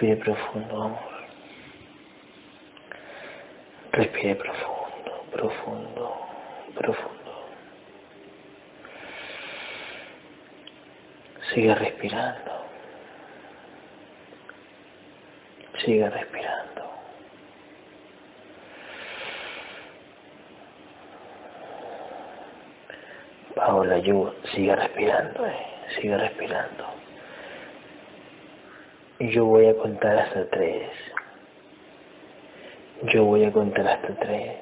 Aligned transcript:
Respire 0.00 0.16
profundo. 0.16 0.76
Vamos. 0.78 0.98
Respire 3.92 4.34
profundo, 4.34 5.24
profundo, 5.30 6.16
profundo. 6.74 7.32
Sigue 11.52 11.74
respirando. 11.74 12.50
Sigue 15.84 16.08
respirando. 16.08 16.82
Paola, 23.54 23.98
yo 23.98 24.34
sigue 24.54 24.74
respirando, 24.74 25.44
eh. 25.44 25.66
sigue 26.00 26.16
respirando. 26.16 26.89
Yo 29.20 29.44
voy 29.44 29.66
a 29.66 29.76
contar 29.76 30.18
hasta 30.18 30.48
tres. 30.48 30.88
Yo 33.12 33.24
voy 33.24 33.44
a 33.44 33.52
contar 33.52 33.86
hasta 33.86 34.14
tres. 34.14 34.56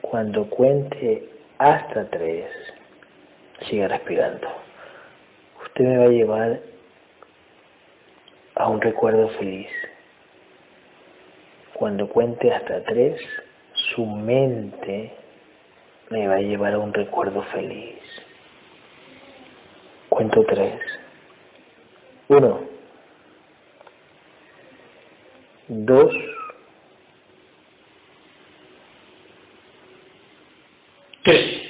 Cuando 0.00 0.48
cuente 0.48 1.28
hasta 1.58 2.08
tres, 2.08 2.46
siga 3.68 3.88
respirando. 3.88 4.46
Usted 5.64 5.84
me 5.86 5.98
va 5.98 6.04
a 6.04 6.08
llevar 6.08 6.60
a 8.54 8.68
un 8.68 8.80
recuerdo 8.80 9.28
feliz. 9.30 9.68
Cuando 11.74 12.08
cuente 12.08 12.52
hasta 12.52 12.84
tres, 12.84 13.20
su 13.96 14.06
mente 14.06 15.10
me 16.10 16.28
va 16.28 16.36
a 16.36 16.40
llevar 16.42 16.74
a 16.74 16.78
un 16.78 16.94
recuerdo 16.94 17.42
feliz. 17.52 17.98
Cuento 20.08 20.44
tres. 20.44 20.80
Uno. 22.28 22.79
Dos. 25.72 26.12
Tres. 31.22 31.60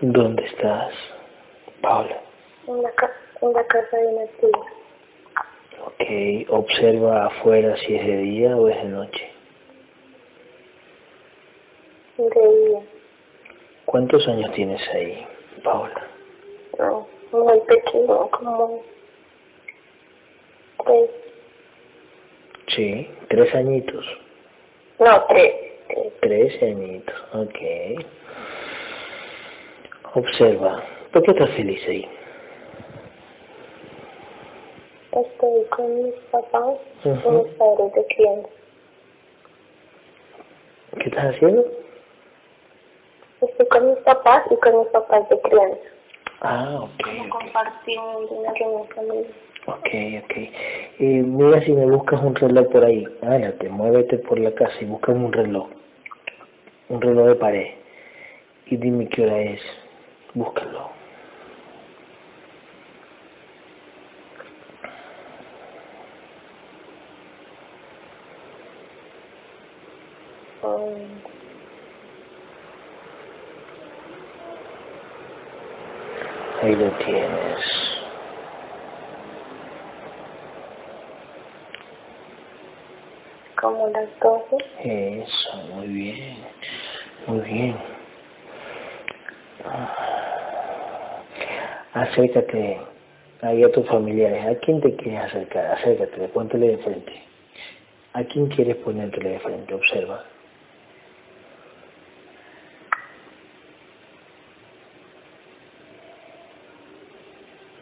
¿Dónde 0.00 0.42
estás, 0.46 0.94
Paula? 1.82 2.18
En 2.66 2.82
la, 2.82 2.92
ca 2.92 3.12
en 3.42 3.52
la 3.52 3.66
casa 3.66 3.96
de 3.98 4.06
una 4.06 4.26
tía. 4.40 4.50
Ok, 5.84 6.48
observa 6.48 7.26
afuera 7.26 7.76
si 7.76 7.94
es 7.94 8.06
de 8.06 8.16
día 8.16 8.56
o 8.56 8.68
es 8.68 8.76
de 8.84 8.88
noche. 8.88 9.30
De 12.16 12.24
día. 12.24 12.80
¿Cuántos 13.84 14.26
años 14.28 14.50
tienes 14.54 14.80
ahí, 14.94 15.26
Paula? 15.62 16.07
Muy 17.32 17.60
pequeño, 17.60 18.28
como 18.30 18.82
tres. 20.84 21.10
Sí, 22.74 23.10
tres 23.28 23.54
añitos. 23.54 24.04
No, 24.98 25.24
tres. 25.28 25.54
tres. 25.88 26.12
Tres 26.20 26.62
añitos, 26.62 27.14
ok. 27.34 27.58
Observa, 30.14 30.82
¿por 31.12 31.22
qué 31.22 31.32
estás 31.32 31.50
feliz 31.56 31.80
ahí? 31.88 32.08
Estoy 35.12 35.64
con 35.70 36.02
mis 36.04 36.14
papás 36.30 36.76
y 37.04 37.08
Ujú. 37.08 37.30
mis 37.44 37.54
padres 37.54 37.92
de 37.94 38.06
crianza. 38.14 38.48
¿Qué 40.98 41.08
estás 41.08 41.34
haciendo? 41.34 41.64
Estoy 43.40 43.66
con 43.68 43.90
mis 43.90 43.98
papás 44.00 44.42
y 44.50 44.56
con 44.56 44.78
mis 44.80 44.88
papás 44.88 45.28
de 45.28 45.40
crianza. 45.40 45.80
Ah, 46.40 46.78
ok, 46.82 47.02
Como 47.02 47.28
compartimos 47.30 48.30
una 48.30 48.52
reunión 48.52 49.26
ok, 49.66 49.88
ok. 50.24 50.36
Eh, 51.00 51.22
mira 51.26 51.60
si 51.64 51.72
me 51.72 51.84
buscas 51.86 52.22
un 52.22 52.34
reloj 52.34 52.68
por 52.68 52.84
ahí. 52.84 53.04
Ándate, 53.22 53.68
muévete 53.68 54.18
por 54.18 54.38
la 54.38 54.52
casa 54.54 54.74
y 54.80 54.84
búscame 54.84 55.24
un 55.24 55.32
reloj. 55.32 55.68
Un 56.88 57.00
reloj 57.00 57.28
de 57.28 57.34
pared. 57.34 57.66
Y 58.66 58.76
dime 58.76 59.08
qué 59.08 59.24
hora 59.24 59.40
es. 59.40 59.60
Búscalo. 60.34 60.90
Um, 70.62 71.37
Ahí 76.62 76.74
lo 76.74 76.90
tienes. 76.98 77.78
como 83.60 83.88
las 83.88 84.08
doce. 84.20 84.56
Eso, 84.84 85.56
muy 85.74 85.86
bien. 85.88 86.36
Muy 87.26 87.40
bien. 87.40 87.76
Ah. 89.64 91.22
Acércate 91.94 92.78
ahí 93.42 93.64
a 93.64 93.72
tus 93.72 93.86
familiares. 93.88 94.46
¿A 94.46 94.60
quién 94.60 94.80
te 94.80 94.94
quieres 94.96 95.20
acercar? 95.22 95.72
Acércate, 95.72 96.28
póntele 96.28 96.68
de 96.68 96.78
frente. 96.78 97.12
¿A 98.12 98.24
quién 98.24 98.46
quieres 98.48 98.76
ponértele 98.76 99.30
de 99.30 99.40
frente? 99.40 99.74
Observa. 99.74 100.24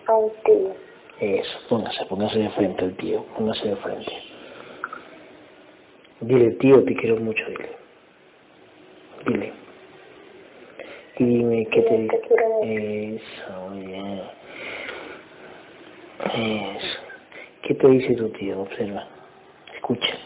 a 0.08 0.14
un 0.14 0.30
tío. 0.44 0.72
Eso, 1.18 1.58
póngase, 2.26 2.38
de 2.38 2.50
frente 2.50 2.84
al 2.84 2.96
tío, 2.96 3.24
póngase 3.36 3.68
de 3.68 3.76
frente. 3.76 4.12
Dile, 6.20 6.50
tío, 6.52 6.82
te 6.84 6.94
quiero 6.96 7.16
mucho, 7.16 7.44
dile. 7.46 7.70
Dile. 9.26 9.52
Y 11.18 11.24
dime 11.24 11.66
qué 11.70 11.82
te 11.82 12.08
te. 12.08 13.16
Eso, 13.16 13.70
bien. 13.74 14.22
Eso. 16.34 17.00
¿Qué 17.62 17.74
te 17.74 17.88
dice 17.88 18.14
tu 18.16 18.28
tío? 18.30 18.60
Observa. 18.60 19.06
Escucha. 19.74 20.18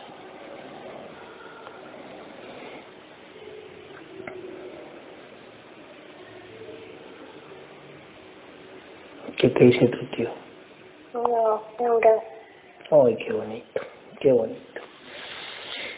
¿Qué 9.39 9.49
te 9.49 9.65
dice 9.65 9.89
tu 9.89 10.05
tío? 10.17 10.50
No, 11.31 11.63
un 11.79 11.87
abrazo. 11.87 12.23
Ay, 12.91 13.17
qué 13.17 13.33
bonito, 13.33 13.81
qué 14.19 14.33
bonito. 14.33 14.81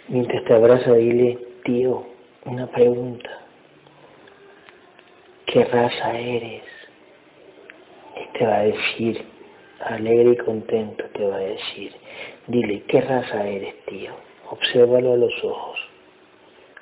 Mientras 0.08 0.44
te 0.44 0.52
abraza, 0.52 0.93
dile, 0.93 1.38
tío, 1.64 2.05
una 2.44 2.67
pregunta. 2.67 3.31
¿Qué 5.46 5.64
raza 5.64 6.19
eres? 6.19 6.64
Y 8.14 8.38
te 8.38 8.46
va 8.46 8.56
a 8.56 8.62
decir, 8.64 9.25
alegre 9.81 10.32
y 10.32 10.37
contento, 10.37 11.02
te 11.14 11.26
va 11.26 11.37
a 11.37 11.40
decir. 11.40 11.94
Dile, 12.49 12.82
¿qué 12.82 13.00
raza 13.00 13.49
eres, 13.49 13.75
tío? 13.87 14.12
Obsérvalo 14.50 15.14
a 15.14 15.17
los 15.17 15.44
ojos. 15.44 15.79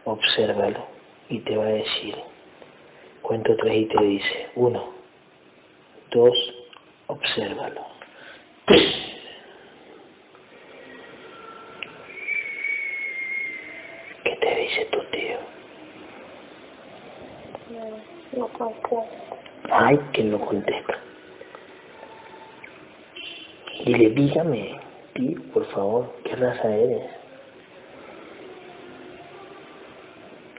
Obsérvalo 0.06 0.86
y 1.28 1.38
te 1.38 1.56
va 1.56 1.66
a 1.66 1.68
decir. 1.68 2.16
Cuento 3.22 3.54
tres 3.58 3.76
y 3.76 3.84
te 3.86 4.02
dice, 4.02 4.48
uno, 4.56 4.92
dos, 6.10 6.34
obsérvalo. 7.06 8.00
Tres. 8.66 8.82
¿Qué 14.24 14.36
te 14.36 14.54
dice 14.54 14.84
tu 14.86 15.00
tío? 15.10 15.38
No, 17.70 18.38
no 18.38 18.48
contesto. 18.48 18.79
Ay, 19.70 19.98
que 20.12 20.24
no 20.24 20.40
contesta. 20.40 20.98
Dile, 23.84 24.10
dígame, 24.10 24.78
tío, 25.14 25.40
por 25.52 25.64
favor, 25.72 26.14
¿qué 26.24 26.36
raza 26.36 26.68
eres? 26.74 27.02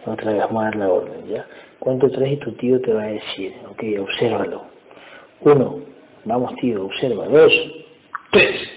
Otra 0.06 0.32
vez 0.32 0.42
vamos 0.42 0.76
la 0.76 0.90
orden, 0.90 1.28
¿ya? 1.28 1.46
Cuento 1.80 2.10
tres 2.10 2.34
y 2.34 2.38
tu 2.38 2.52
tío 2.54 2.82
te 2.82 2.94
va 2.94 3.04
a 3.04 3.08
decir, 3.08 3.54
ok, 3.70 3.84
obsérvalo. 4.02 4.64
Uno, 5.42 5.82
vamos 6.26 6.56
tío, 6.56 6.86
observa. 6.86 7.28
Dos, 7.28 7.52
tres. 8.32 8.70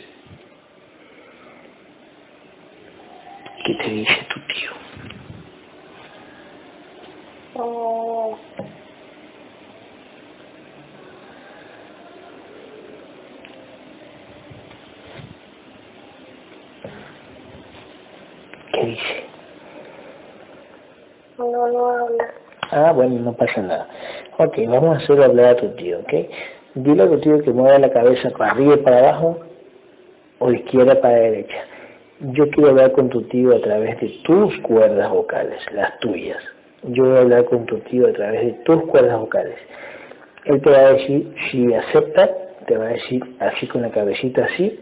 ¿Qué 3.65 3.75
te 3.75 3.91
dice 3.91 4.27
tu 4.33 4.41
tío? 4.41 4.71
Oh, 7.55 8.39
¿Qué 18.85 18.91
dice? 18.91 19.25
No, 21.39 21.69
no 21.69 21.87
habla. 21.89 22.35
Ah, 22.71 22.93
bueno, 22.93 23.19
no 23.21 23.33
pasa 23.33 23.63
nada. 23.63 23.89
Ok, 24.39 24.59
vamos 24.69 24.97
a 24.97 25.03
hacer 25.03 25.23
hablar 25.23 25.51
a 25.51 25.57
tu 25.57 25.69
tío, 25.77 26.01
¿ok? 26.01 26.13
Dile 26.75 27.03
a 27.03 27.09
tu 27.09 27.19
tío 27.21 27.43
que 27.43 27.53
mueva 27.53 27.79
la 27.79 27.91
cabeza 27.91 28.31
para 28.37 28.51
arriba 28.51 28.75
y 28.75 28.83
para 28.83 28.99
abajo 28.99 29.41
o 30.39 30.51
de 30.51 30.57
izquierda 30.57 31.01
para 31.01 31.15
derecha. 31.15 31.57
Yo 32.21 32.51
quiero 32.51 32.71
hablar 32.71 32.93
con 32.93 33.09
tu 33.09 33.23
tío 33.23 33.57
a 33.57 33.61
través 33.61 33.99
de 34.01 34.09
tus 34.25 34.55
cuerdas 34.61 35.11
vocales, 35.11 35.61
las 35.73 35.99
tuyas. 36.01 36.43
Yo 36.83 37.05
voy 37.05 37.17
a 37.17 37.21
hablar 37.21 37.45
con 37.47 37.65
tu 37.65 37.79
tío 37.81 38.07
a 38.09 38.13
través 38.13 38.45
de 38.45 38.53
tus 38.65 38.83
cuerdas 38.85 39.19
vocales. 39.19 39.57
Él 40.45 40.61
te 40.61 40.71
va 40.71 40.79
a 40.79 40.93
decir 40.93 41.35
si 41.51 41.73
acepta, 41.73 42.31
te 42.67 42.77
va 42.77 42.87
a 42.87 42.89
decir 42.89 43.23
así 43.41 43.67
con 43.69 43.81
la 43.83 43.91
cabecita 43.91 44.45
así, 44.45 44.79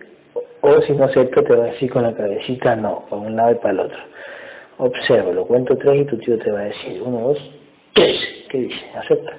o 0.62 0.80
si 0.82 0.92
no 0.92 1.04
acepta, 1.04 1.42
te 1.42 1.56
va 1.56 1.64
a 1.64 1.72
decir 1.72 1.90
con 1.90 2.04
la 2.04 2.14
cabecita 2.14 2.76
no, 2.76 3.04
para 3.10 3.22
un 3.22 3.36
lado 3.36 3.52
y 3.52 3.54
para 3.56 3.70
el 3.70 3.80
otro. 3.80 3.98
Obsérvalo, 4.78 5.44
cuento 5.44 5.76
tres 5.76 6.02
y 6.02 6.04
tu 6.04 6.16
tío 6.18 6.38
te 6.38 6.50
va 6.50 6.60
a 6.60 6.64
decir 6.64 7.02
uno, 7.02 7.28
dos, 7.28 7.38
tres. 7.92 8.16
¿Qué 8.48 8.58
dice? 8.58 8.80
¿Acepta? 8.94 9.32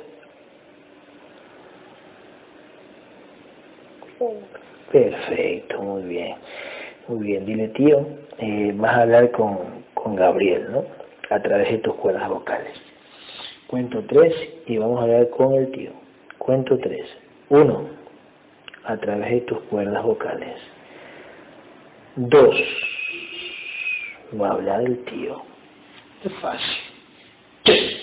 Perfecto, 4.92 5.82
muy 5.82 6.04
bien. 6.04 6.36
Muy 7.08 7.26
bien, 7.26 7.46
dile 7.46 7.70
tío, 7.70 8.06
eh, 8.38 8.72
vas 8.76 8.96
a 8.96 9.02
hablar 9.02 9.32
con, 9.32 9.58
con 9.94 10.16
Gabriel, 10.16 10.72
¿no? 10.72 10.86
A 11.30 11.42
través 11.42 11.72
de 11.72 11.78
tus 11.80 11.96
cuerdas 11.96 12.30
vocales. 12.30 12.74
Cuento 13.68 14.04
tres 14.08 14.34
y 14.68 14.78
vamos 14.78 15.00
a 15.00 15.04
hablar 15.04 15.30
con 15.30 15.56
el 15.56 15.72
tío. 15.72 15.92
Cuento 16.38 16.78
tres. 16.78 17.06
Uno, 17.50 17.88
a 18.86 18.98
través 18.98 19.32
de 19.32 19.42
tus 19.42 19.60
cuerdas 19.64 20.04
vocales. 20.04 20.73
Dos, 22.16 22.56
va 24.40 24.50
a 24.50 24.52
hablar 24.52 24.82
el 24.82 25.04
tío. 25.06 25.42
Es 26.24 26.32
fácil. 26.42 26.78
Tres. 27.64 28.02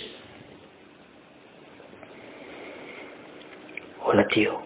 Hola 4.05 4.27
tío. 4.29 4.61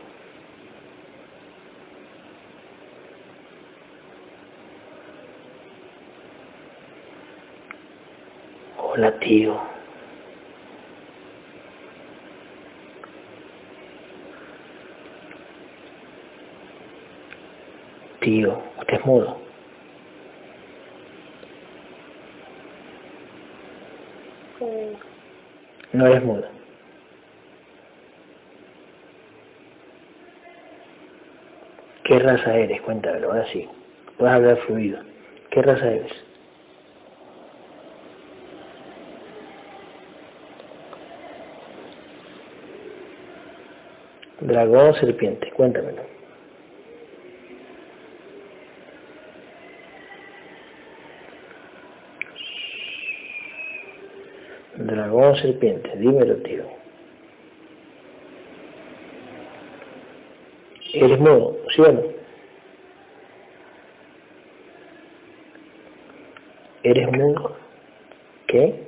Hola 8.79 9.19
tío. 9.21 9.74
Tío, 18.25 18.59
usted 18.79 18.95
es 18.95 19.05
mudo. 19.05 19.37
Sí. 24.59 24.65
No 25.93 26.07
eres 26.07 26.25
mudo. 26.25 26.49
¿Qué 32.05 32.19
raza 32.19 32.57
eres? 32.57 32.81
Cuéntamelo, 32.81 33.29
ahora 33.31 33.47
sí. 33.53 33.69
Puedes 34.17 34.35
hablar 34.35 34.57
fluido. 34.67 35.01
¿Qué 35.51 35.61
raza 35.61 35.87
eres? 35.87 36.13
Dragón 44.41 44.91
o 44.93 44.95
serpiente, 44.95 45.51
cuéntamelo. 45.53 46.14
Dragón 55.25 55.33
o 55.33 55.37
serpiente, 55.37 55.91
dímelo, 55.97 56.37
tío. 56.43 56.65
¿Eres 60.93 61.19
mudo, 61.19 61.57
sí 61.75 61.83
o 61.83 61.93
no? 61.93 62.03
¿Eres 66.83 67.13
mudo? 67.13 67.57
¿Qué? 68.47 68.85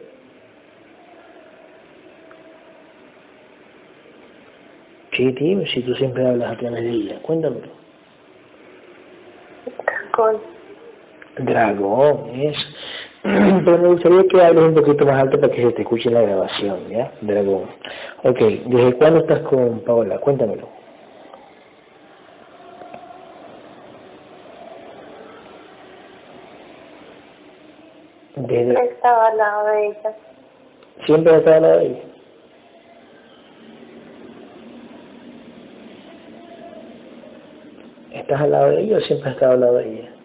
Sí, 5.17 5.33
tío, 5.33 5.67
si 5.69 5.83
tú 5.83 5.95
siempre 5.95 6.27
hablas 6.27 6.53
a 6.53 6.57
través 6.59 6.85
de 6.85 6.91
ella, 6.91 7.19
cuéntamelo. 7.23 7.73
Dragón. 9.85 10.41
Dragón, 11.39 12.31
eso. 12.35 12.66
Pero 13.37 13.79
me 13.79 13.89
gustaría 13.89 14.23
que 14.29 14.43
hables 14.43 14.65
un 14.65 14.75
poquito 14.75 15.05
más 15.05 15.21
alto 15.21 15.39
para 15.39 15.53
que 15.53 15.63
se 15.63 15.73
te 15.73 15.83
escuche 15.83 16.11
la 16.11 16.23
grabación, 16.23 16.89
¿ya? 16.89 17.13
Dragón. 17.21 17.65
Ok, 18.23 18.39
¿desde 18.39 18.95
cuándo 18.95 19.21
estás 19.21 19.41
con 19.43 19.81
Paola? 19.81 20.19
Cuéntamelo. 20.19 20.67
Desde... 28.37 28.73
Estaba 28.85 29.27
al 29.27 29.37
lado 29.37 29.67
de 29.67 29.87
ella. 29.87 30.17
¿Siempre 31.05 31.33
has 31.33 31.39
estado 31.39 31.57
al 31.57 31.63
lado 31.63 31.79
de 31.79 31.87
ella? 31.87 32.03
¿Estás 38.13 38.41
al 38.41 38.51
lado 38.51 38.71
de 38.71 38.81
ella 38.81 38.97
o 38.97 39.01
siempre 39.01 39.29
has 39.29 39.35
estado 39.35 39.53
al 39.53 39.61
lado 39.61 39.75
de 39.75 39.93
ella? 39.93 40.16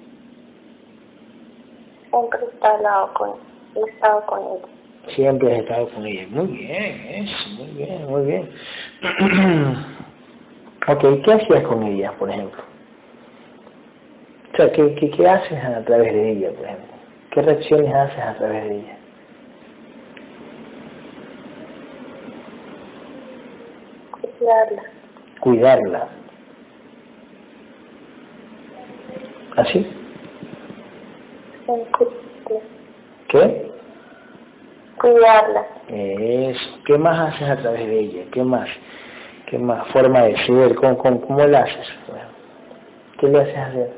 Lado 2.61 3.11
con, 3.13 3.31
he 3.75 3.89
estado 3.89 4.23
con 4.27 4.39
ella. 4.39 4.67
Siempre 5.15 5.51
has 5.51 5.63
estado 5.63 5.89
con 5.89 6.05
ella. 6.05 6.27
Muy 6.29 6.47
bien, 6.47 7.27
eso, 7.27 7.49
muy 7.57 7.67
bien, 7.71 8.07
muy 8.07 8.25
bien. 8.25 8.49
ok, 10.87 11.23
¿qué 11.25 11.33
hacías 11.33 11.67
con 11.67 11.83
ella, 11.83 12.11
por 12.19 12.29
ejemplo? 12.29 12.61
O 14.53 14.57
sea, 14.57 14.71
¿qué, 14.73 14.93
qué, 14.95 15.09
qué 15.09 15.27
haces 15.27 15.63
a 15.63 15.83
través 15.85 16.13
de 16.13 16.31
ella, 16.31 16.51
por 16.51 16.65
ejemplo? 16.65 16.87
¿Qué 17.31 17.41
reacciones 17.41 17.95
haces 17.95 18.19
a 18.19 18.35
través 18.35 18.63
de 18.63 18.75
ella? 18.75 18.97
Cuidarla. 24.21 24.83
Cuidarla. 25.39 26.07
¿Así? 29.55 29.79
Sí, 31.65 31.71
cuidarla. 31.97 32.30
¿Qué? 33.29 33.71
Cuidarla. 34.99 35.65
Eso. 35.87 36.59
¿Qué 36.85 36.97
más 36.97 37.33
haces 37.33 37.49
a 37.49 37.61
través 37.61 37.87
de 37.87 37.99
ella? 37.99 38.23
¿Qué 38.31 38.43
más? 38.43 38.67
¿Qué 39.47 39.57
más? 39.57 39.87
Forma 39.93 40.21
de 40.21 40.35
ser, 40.45 40.75
¿cómo, 40.75 40.97
cómo, 40.97 41.21
cómo 41.21 41.39
la 41.39 41.59
haces? 41.59 41.87
¿Qué 43.19 43.27
le 43.27 43.39
haces 43.39 43.57
hacer? 43.57 43.93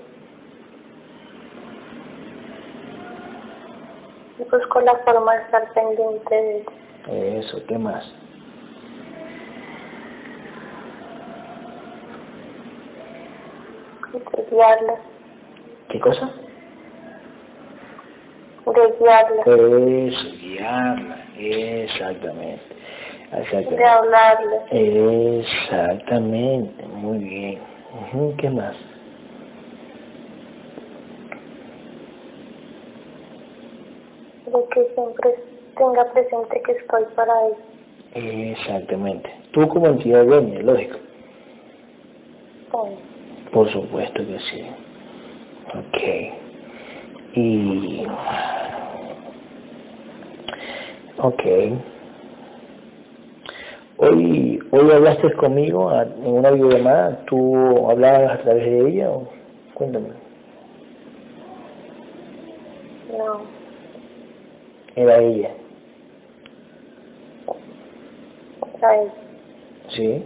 Busco 4.51 4.81
la 4.81 4.95
forma 5.05 5.33
de 5.35 5.41
estar 5.43 5.73
pendiente 5.73 6.35
de 6.35 6.57
ella. 6.57 7.39
Eso, 7.39 7.57
¿qué 7.67 7.77
más? 7.77 8.03
Guiarla. 14.51 14.95
¿Qué 15.89 16.00
cosa? 16.00 16.31
De 18.65 18.93
guiarla. 18.98 19.41
Eso, 19.46 20.29
guiarla. 20.41 21.17
Exactamente. 21.38 22.63
De 23.32 23.41
Exactamente. 23.41 23.84
hablarle. 23.89 25.41
Exactamente. 25.41 26.86
Muy 26.88 27.17
bien. 27.17 27.60
¿Qué 28.38 28.50
más? 28.50 28.75
De 34.46 34.63
que 34.72 34.86
siempre 34.96 35.36
tenga 35.77 36.12
presente 36.13 36.62
que 36.65 36.72
estoy 36.72 37.03
para 37.15 37.34
él. 37.48 37.53
Exactamente. 38.15 39.29
Tú 39.51 39.67
como 39.67 39.88
entidad 39.88 40.25
dueña, 40.25 40.62
lógico. 40.62 40.98
Sí. 42.72 43.50
Por 43.51 43.72
supuesto 43.72 44.25
que 44.25 44.39
sí. 44.51 44.65
Ok. 45.74 46.42
Y... 47.35 48.05
Ok. 51.17 51.43
Hoy, 53.97 54.59
hoy 54.71 54.91
hablaste 54.91 55.33
conmigo 55.33 55.91
en 55.91 56.27
una 56.27 56.51
videollamada. 56.51 57.25
¿Tú 57.25 57.89
hablabas 57.89 58.39
a 58.39 58.41
través 58.43 58.65
de 58.65 58.89
ella 58.89 59.09
o? 59.09 59.27
Cuéntame. 59.73 60.09
No. 63.17 63.41
Era 64.95 65.21
ella. 65.21 65.49
Él. 68.83 69.11
¿Sí? 69.95 70.23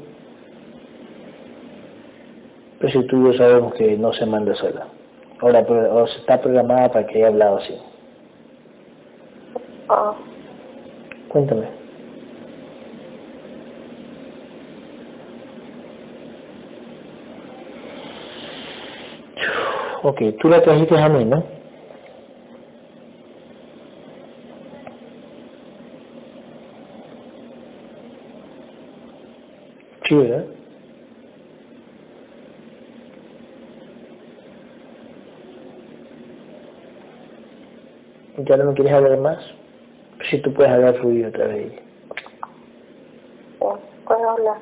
Pero 2.80 2.92
si 2.92 3.08
tú 3.08 3.22
y 3.22 3.32
yo 3.32 3.38
sabemos 3.38 3.74
que 3.76 3.98
no 3.98 4.12
se 4.14 4.26
manda 4.26 4.56
sola. 4.56 4.88
Ahora, 5.40 5.66
pero- 5.66 5.96
o 5.96 6.06
está 6.06 6.42
programada 6.42 6.90
para 6.92 7.08
que 7.08 7.18
haya 7.20 7.28
hablado 7.30 7.58
así. 7.58 7.78
Ah, 9.90 10.18
Cuéntame. 11.30 11.72
Ok, 20.04 20.20
tú 20.42 20.50
la 20.50 20.62
trajiste 20.64 21.00
a 21.00 21.10
mí, 21.10 21.26
¿no? 21.26 21.44
Sí, 30.08 30.16
¿verdad? 30.16 30.48
¿Ya 38.38 38.58
no 38.58 38.66
me 38.66 38.67
quieres 38.78 38.94
hablar 38.94 39.18
más? 39.18 39.40
Si 40.30 40.40
tú 40.42 40.54
puedes 40.54 40.72
hablar 40.72 40.96
fluido 41.00 41.30
otra 41.30 41.48
vez. 41.48 41.74
Sí, 43.60 43.66
puedo 44.06 44.30
hablar. 44.30 44.58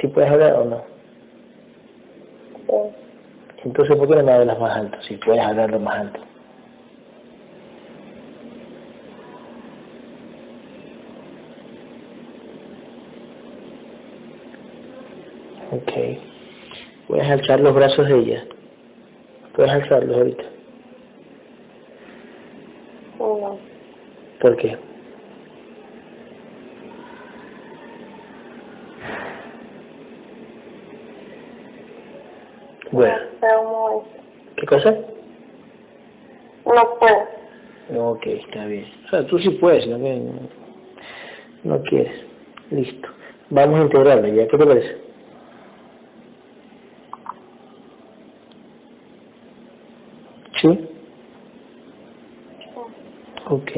¿Sí 0.00 0.08
puedes 0.08 0.30
hablar 0.30 0.52
o 0.54 0.64
no? 0.64 0.84
Sí. 2.66 2.96
Entonces, 3.64 3.96
¿por 3.96 4.08
qué 4.08 4.16
no 4.16 4.24
me 4.24 4.32
hablas 4.32 4.58
más 4.58 4.76
alto? 4.76 4.98
Si 5.08 5.16
puedes 5.18 5.42
hablarlo 5.42 5.80
más 5.80 5.98
alto. 6.00 6.20
Ok. 15.70 15.92
Puedes 17.06 17.30
alzar 17.30 17.60
los 17.60 17.74
brazos 17.74 18.08
de 18.08 18.18
ella. 18.18 18.44
Puedes 19.54 19.70
alzarlos 19.72 20.16
ahorita. 20.16 20.44
No. 23.18 23.60
¿Por 24.46 24.56
qué? 24.58 24.78
Bueno. 32.92 33.16
¿qué 34.56 34.66
cosa? 34.66 34.96
No 36.64 36.98
puedo. 37.00 38.12
Ok, 38.12 38.24
está 38.26 38.66
bien. 38.66 38.86
O 39.06 39.10
sea, 39.10 39.26
tú 39.26 39.36
sí 39.40 39.50
puedes, 39.50 39.84
no, 39.88 39.98
que 39.98 40.22
no 41.64 41.82
quieres. 41.82 42.24
Listo. 42.70 43.08
Vamos 43.50 43.80
a 43.80 43.82
integrarlo 43.82 44.28
ya. 44.28 44.46
¿Qué 44.46 44.56
te 44.56 44.64
parece? 44.64 45.00
¿Sí? 50.62 50.88
Ok. 53.46 53.70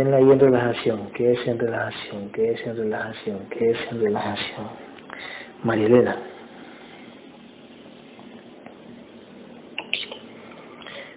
Manténla 0.00 0.16
ahí 0.16 0.32
en 0.32 0.40
relajación. 0.40 1.12
Quédese 1.12 1.50
en 1.50 1.58
relajación. 1.58 2.32
Quédese 2.32 2.70
en 2.70 2.76
relajación. 2.76 3.38
Quédese 3.50 3.80
en 3.90 4.00
relajación. 4.00 4.66
María 5.62 5.86
Elena. 5.86 6.16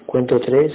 Cuento 0.05 0.37
tres. 0.41 0.73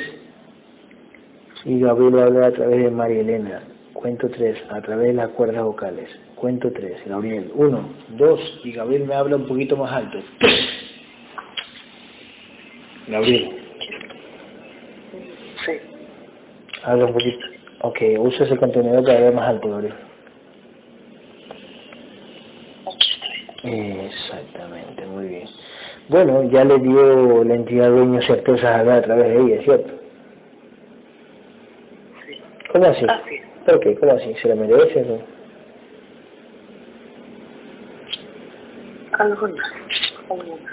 Y 1.67 1.81
Gabriel 1.81 2.17
va 2.17 2.23
a 2.23 2.27
hablar 2.27 2.45
a 2.45 2.53
través 2.53 2.83
de 2.83 2.91
María 2.91 3.21
Elena. 3.21 3.63
Cuento 3.93 4.31
tres, 4.31 4.57
a 4.71 4.81
través 4.81 5.09
de 5.09 5.13
las 5.13 5.29
cuerdas 5.33 5.65
vocales. 5.65 6.09
Cuento 6.35 6.73
tres, 6.73 6.97
Gabriel. 7.05 7.51
Uno, 7.55 7.91
dos, 8.17 8.41
y 8.65 8.73
Gabriel 8.73 9.05
me 9.05 9.15
habla 9.15 9.37
un 9.37 9.47
poquito 9.47 9.77
más 9.77 9.93
alto. 9.93 10.19
Gabriel, 13.09 13.51
Sí. 15.67 15.73
habla 16.85 17.05
un 17.05 17.13
poquito. 17.13 17.58
Ok, 17.81 17.99
usa 18.19 18.45
ese 18.45 18.57
contenedor 18.57 19.05
para 19.05 19.19
hablar 19.19 19.35
más 19.35 19.49
alto, 19.49 19.71
Gabriel. 19.71 19.95
Exactamente, 23.63 25.07
muy 25.07 25.29
bien. 25.29 25.49
Bueno, 26.09 26.43
ya 26.51 26.65
le 26.65 26.79
dio 26.79 27.45
la 27.45 27.55
entidad 27.55 27.91
dueño 27.91 28.21
certezas 28.27 28.71
a 28.71 28.81
a 28.81 29.03
través 29.03 29.29
de 29.29 29.41
ella, 29.43 29.63
¿cierto? 29.63 29.93
Sí. 32.27 32.41
¿Cómo 32.73 32.87
así? 32.87 33.05
Así. 33.09 33.41
¿Por 33.67 33.81
qué? 33.81 33.95
¿Cómo 33.97 34.13
así? 34.13 34.35
¿Se 34.43 34.49
la 34.49 34.55
merece? 34.55 35.03
No? 35.03 35.19
Algunas. 39.19 39.67
Algunas. 40.31 40.73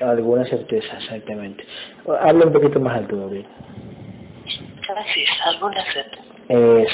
Alguna 0.00 0.44
certeza, 0.48 0.98
exactamente. 0.98 1.64
Habla 2.20 2.46
un 2.46 2.52
poquito 2.52 2.78
más 2.80 2.98
alto, 2.98 3.18
Gabriel. 3.18 3.46
Así 3.46 3.65
es, 5.48 5.54
algunas 5.54 5.84
certezas. 5.92 6.26
Es 6.48 6.88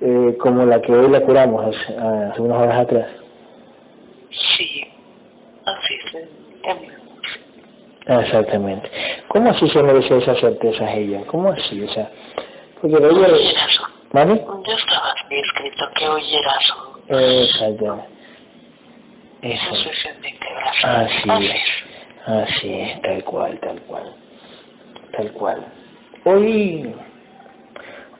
eh, 0.00 0.36
como 0.38 0.64
la 0.64 0.80
que 0.80 0.92
hoy 0.92 1.10
la 1.10 1.20
curamos 1.20 1.64
hace, 1.64 1.98
hace 1.98 2.42
unas 2.42 2.58
horas 2.58 2.80
atrás. 2.80 3.06
Sí. 4.56 4.84
Así 5.64 5.96
Ah, 8.08 8.20
Exactamente. 8.20 8.88
¿Cómo 9.28 9.50
así 9.50 9.68
se 9.70 9.82
merece 9.82 10.18
esas 10.18 10.38
certezas 10.40 10.88
ella? 10.94 11.24
¿Cómo 11.26 11.50
así? 11.50 11.82
O 11.82 11.92
sea, 11.92 12.08
porque 12.80 12.96
ella... 12.96 13.26
¿Vale? 14.12 14.34
Ya 14.34 14.74
estaba 14.74 15.14
escrito 15.28 15.84
que 15.96 16.08
oyeras. 16.08 16.72
Exactamente. 17.08 18.08
Eso. 19.42 19.74
Sucesión 19.74 20.22
de 20.22 20.28
integración. 20.30 20.90
Así 20.90 21.46
es. 21.46 22.26
Así 22.26 22.80
es, 22.80 23.02
tal 23.02 23.24
cual, 23.24 23.58
tal 23.60 23.80
cual. 23.82 24.14
Tal 25.16 25.32
cual. 25.32 25.66
Hoy, 26.24 26.94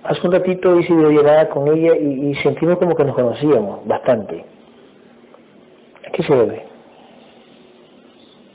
hace 0.08 0.26
un 0.26 0.32
ratito 0.32 0.78
hice 0.78 0.92
videollamada 0.94 1.48
con 1.48 1.68
ella 1.68 1.96
y, 1.96 2.30
y 2.30 2.34
sentimos 2.42 2.78
como 2.78 2.94
que 2.94 3.04
nos 3.04 3.14
conocíamos 3.14 3.86
bastante. 3.86 4.44
¿A 6.06 6.10
qué 6.12 6.22
se 6.22 6.34
debe? 6.34 6.66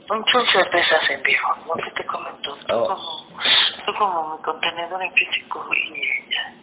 Son 0.08 0.24
certezas 0.52 1.10
en 1.10 1.22
vivo, 1.22 1.74
lo 1.74 1.82
que 1.82 1.90
te 1.92 2.04
comento. 2.06 2.54
Tú 2.66 3.92
como, 3.94 3.98
como 3.98 4.36
mi 4.36 4.42
contenedor 4.42 5.02
en 5.02 5.12
físico 5.14 5.64
y 5.74 6.00
ella. 6.00 6.54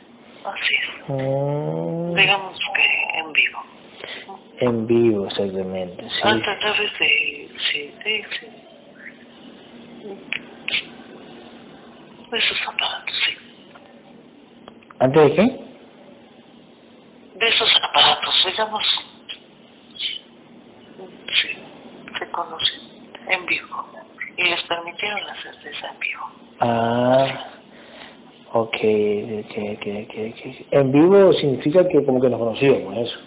Así 0.46 0.76
es. 0.76 1.10
Mm, 1.10 2.14
Digamos 2.16 2.60
que 2.76 3.20
en 3.20 3.34
vivo. 3.34 3.60
en 4.60 4.88
vivo, 4.88 5.26
exactamente. 5.28 6.04
Sí. 6.04 6.22
A 6.24 6.60
través 6.60 7.00
de... 7.00 7.50
Sí, 7.72 7.94
sí, 8.04 8.24
sí. 8.40 8.48
Esos 12.32 12.58
aparatos. 12.68 13.19
¿Antes 15.00 15.24
de 15.24 15.36
qué? 15.36 15.44
De 17.36 17.48
esos 17.48 17.70
aparatos, 17.82 18.36
digamos. 18.46 18.84
Sí, 20.98 21.50
se 22.20 22.32
conocen 22.32 22.82
en 23.30 23.46
vivo. 23.46 23.86
Y 24.38 24.44
les 24.44 24.62
permitieron 24.64 25.26
la 25.26 25.36
certeza 25.42 25.88
en 25.94 26.00
vivo. 26.00 26.22
Ah, 26.60 27.28
ok, 28.52 28.76
ok, 29.40 29.58
ok, 29.74 29.88
ok. 30.10 30.68
En 30.72 30.92
vivo 30.92 31.34
significa 31.34 31.88
que 31.88 32.04
como 32.06 32.20
que 32.20 32.30
nos 32.30 32.40
conocíamos, 32.40 32.98
eso. 32.98 33.20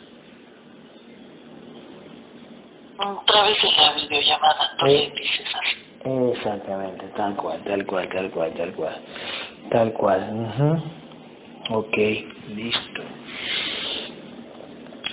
A 2.98 3.24
través 3.24 3.56
de 3.62 3.68
la 3.72 3.92
videollamada, 3.94 4.76
tú 4.78 4.86
le 4.86 5.10
dices 5.10 5.46
así. 5.54 6.32
Exactamente, 6.34 7.06
tal 7.16 7.34
cual, 7.36 7.62
tal 7.64 7.86
cual, 7.86 8.08
tal 8.10 8.30
cual, 8.30 8.52
tal 8.54 8.72
cual, 8.74 9.00
tal 9.70 9.92
cual. 9.94 10.30
ujú. 10.34 11.01
Ok, 11.70 11.96
listo, 12.48 13.02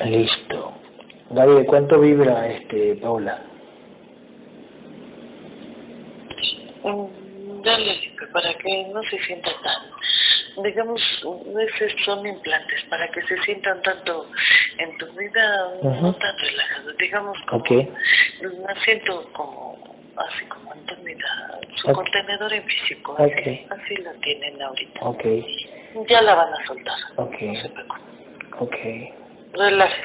listo. 0.05 0.73
David, 1.29 1.65
¿cuánto 1.67 1.99
vibra 1.99 2.47
este 2.47 2.95
Paula? 2.95 3.43
Mm, 6.83 7.61
Ya 7.63 7.77
le 7.77 7.91
dije, 7.93 8.11
para 8.33 8.53
que 8.55 8.83
no 8.93 9.01
se 9.03 9.19
sienta 9.25 9.51
tan, 9.63 10.63
digamos, 10.63 11.01
esos 11.21 12.05
son 12.05 12.25
implantes, 12.25 12.83
para 12.89 13.07
que 13.11 13.21
se 13.23 13.37
sientan 13.43 13.81
tanto 13.83 14.27
en 14.77 14.97
tu 14.97 15.05
vida, 15.13 15.71
no 16.01 16.13
tan 16.15 16.37
relajados, 16.39 16.97
digamos, 16.97 17.37
como, 17.47 17.61
Ok. 17.61 17.71
me 17.71 18.83
siento 18.85 19.29
como, 19.33 19.77
así 20.15 20.45
como 20.45 20.73
en 20.73 20.85
tu 20.85 20.95
vida, 21.03 21.59
su 21.81 21.89
Ok. 21.89 21.95
contenedor 21.95 22.53
en 22.53 22.63
físico, 22.63 23.15
así, 23.19 23.67
así 23.69 23.95
lo 23.97 24.11
tienen 24.21 24.61
ahorita. 24.61 24.99
Ok, 25.01 25.25
Ya 26.09 26.21
la 26.21 26.35
van 26.35 26.53
a 26.53 26.67
soltar, 26.67 26.95
ok, 27.17 27.41
no 27.41 27.61
se 27.61 27.71
ok. 28.59 28.75
Relájese. 29.53 30.03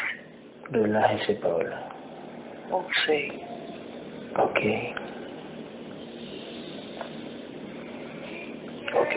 Relájese, 0.70 1.34
Paula. 1.34 1.88
Oh, 2.70 2.86
sí. 3.06 3.28
Ok. 4.36 4.60
Ok. 8.94 9.16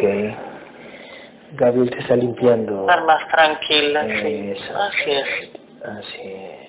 Gabriel 1.54 1.90
te 1.90 2.00
está 2.00 2.16
limpiando. 2.16 2.82
Estar 2.82 3.06
más 3.06 3.28
tranquila, 3.30 4.04
sí. 4.04 4.52
Eso. 4.52 4.78
Así 4.78 5.12
es. 5.12 5.28
Así 5.84 6.22
es. 6.22 6.68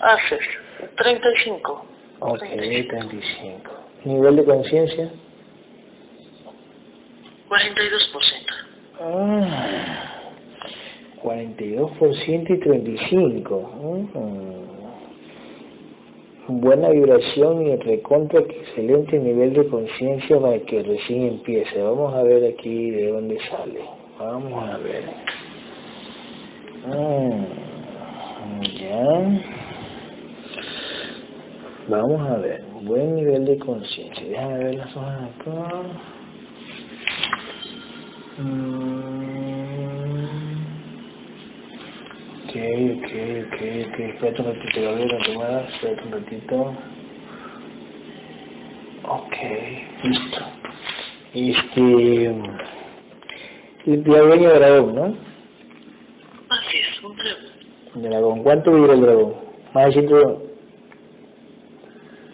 Así 0.00 0.34
es. 0.34 0.94
35. 0.96 1.86
Ok, 2.20 2.38
35. 2.38 3.70
Nivel 4.04 4.36
de 4.36 4.44
conciencia. 4.44 5.10
42%. 7.48 8.33
Ah, 9.06 10.22
42% 11.22 12.54
y 12.54 12.58
35%. 12.58 14.08
Buena 16.48 16.88
vibración 16.88 17.66
y 17.66 17.76
recontra 17.76 18.40
excelente 18.40 19.18
nivel 19.18 19.52
de 19.52 19.68
conciencia 19.68 20.40
para 20.40 20.58
que 20.60 20.82
recién 20.82 21.24
empiece. 21.28 21.82
Vamos 21.82 22.14
a 22.14 22.22
ver 22.22 22.50
aquí 22.50 22.92
de 22.92 23.08
dónde 23.08 23.36
sale. 23.50 23.80
Vamos 24.18 24.70
a 24.70 24.78
ver. 24.78 25.04
Mm, 26.86 27.44
ya. 28.80 29.42
Vamos 31.88 32.30
a 32.30 32.36
ver. 32.38 32.64
Buen 32.82 33.16
nivel 33.16 33.44
de 33.44 33.58
conciencia. 33.58 34.24
Déjame 34.26 34.64
ver 34.64 34.74
las 34.76 34.96
hojas 34.96 35.28
acá. 35.40 35.82
Ok, 38.36 38.42
ok, 42.90 43.10
ok, 43.46 43.58
ok. 43.86 43.96
Espérate 44.00 44.42
un 44.42 44.46
ratito, 44.48 44.82
Gabriela, 44.82 45.18
tomada. 45.24 45.68
Espérate 45.68 46.02
un 46.02 46.12
ratito. 46.12 46.74
Ok, 49.04 49.36
listo. 50.02 50.40
Este. 51.34 52.26
El 53.86 54.02
dueño 54.02 54.50
dragón, 54.50 54.94
¿no? 54.96 55.04
Así 56.48 56.78
es, 56.78 57.04
un 57.04 57.16
dragón. 57.16 58.02
Dragón. 58.02 58.42
¿Cuánto 58.42 58.72
vibra 58.72 58.94
el 58.94 59.00
dragón? 59.02 59.34
Más 59.74 59.86
de 59.86 59.92
ciento. 59.92 60.42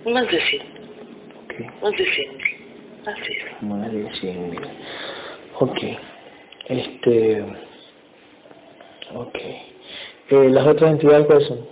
Más 0.07 0.31
de 0.31 0.41
100. 0.49 0.63
Ok. 0.63 1.83
Más 1.83 1.93
de 1.93 2.05
100 2.11 2.37
mil. 2.39 2.47
Así 3.07 3.33
es. 3.33 3.63
Más 3.63 3.93
de 3.93 4.11
100 4.21 4.51
mil. 4.51 4.61
Ok. 5.63 5.79
Este. 6.69 7.43
Ok. 9.15 9.37
Eh, 10.31 10.49
¿Las 10.49 10.67
otras 10.67 10.93
entidades 10.93 11.27
cuáles 11.27 11.49
son? 11.49 11.67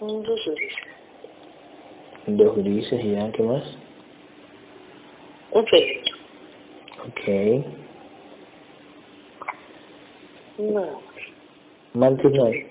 Dos 0.00 0.40
grises. 0.44 0.78
Dos 2.26 2.56
grises 2.58 3.02
y 3.02 3.12
ya, 3.12 3.32
¿qué 3.32 3.42
más? 3.42 3.64
Un 5.52 5.66
felino. 5.66 6.02
Ok. 7.06 7.64
No. 10.58 11.00
Mantis 11.94 12.32
no 12.32 12.44
hay. 12.44 12.68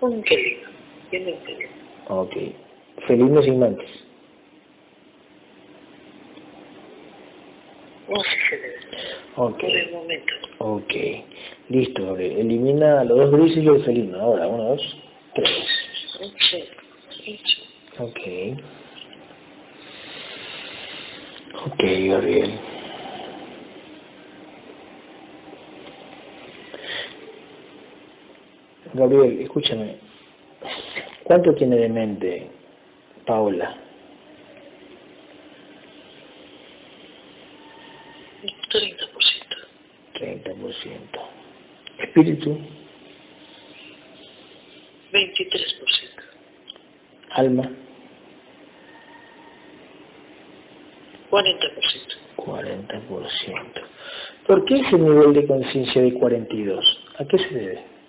Un 0.00 0.24
felino. 0.24 0.68
Tiene 1.10 1.32
un 1.34 1.38
felino. 1.42 1.79
Ok. 2.10 2.34
Si 8.24 8.38
se 8.50 8.56
debe. 8.58 8.78
Ok. 9.36 9.60
Por 9.60 9.70
el 9.70 9.92
momento. 9.92 10.32
Ok. 10.58 10.92
Listo, 11.68 12.04
Gabriel. 12.06 12.38
Elimina 12.38 13.04
los 13.04 13.16
dos 13.18 13.30
grises 13.32 13.62
y 13.62 13.68
el 13.68 13.84
felino. 13.84 14.20
Ahora, 14.20 14.48
uno, 14.48 14.64
dos, 14.64 14.96
tres. 15.34 15.50
Sí. 16.50 17.40
Ok. 17.98 18.20
Ok, 21.66 21.82
Gabriel. 22.08 22.58
Gabriel, 28.94 29.40
escúchame. 29.42 30.09
¿Cuánto 31.30 31.54
tiene 31.54 31.76
de 31.76 31.88
mente 31.88 32.50
Paola? 33.24 33.72
30%. 38.68 38.98
30%. 40.14 40.98
Espíritu, 42.00 42.58
23%. 45.12 45.46
alma, 47.30 47.70
40%. 51.30 51.38
40%. 52.38 53.82
¿Por 54.48 54.64
qué 54.64 54.80
ese 54.80 54.98
nivel 54.98 55.32
de 55.34 55.46
conciencia 55.46 56.02
de 56.02 56.12
42? 56.12 56.84
¿A 57.20 57.24
qué 57.24 57.38
se 57.38 57.54
debe? 57.54 57.99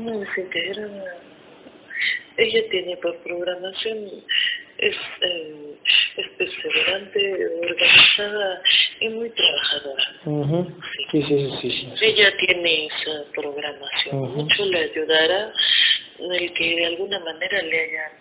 Una 0.00 0.16
desintegrada. 0.16 1.20
Ella 2.38 2.62
tiene 2.70 2.96
por 2.96 3.14
programación, 3.18 3.98
es, 4.78 4.94
eh, 5.20 5.74
es 6.16 6.26
perseverante, 6.38 7.46
organizada 7.60 8.62
y 9.00 9.08
muy 9.10 9.28
trabajadora. 9.28 10.04
Ujú. 10.24 10.72
Sí, 11.12 11.22
sí, 11.28 11.50
sí. 11.60 11.92
Ella 12.00 12.32
tiene 12.46 12.86
esa 12.86 13.30
programación. 13.34 14.36
Mucho 14.36 14.64
le 14.64 14.78
ayudará 14.84 15.52
el 16.18 16.52
que 16.54 16.76
de 16.76 16.86
alguna 16.86 17.18
manera 17.20 17.60
le 17.60 17.80
hayan 17.80 18.12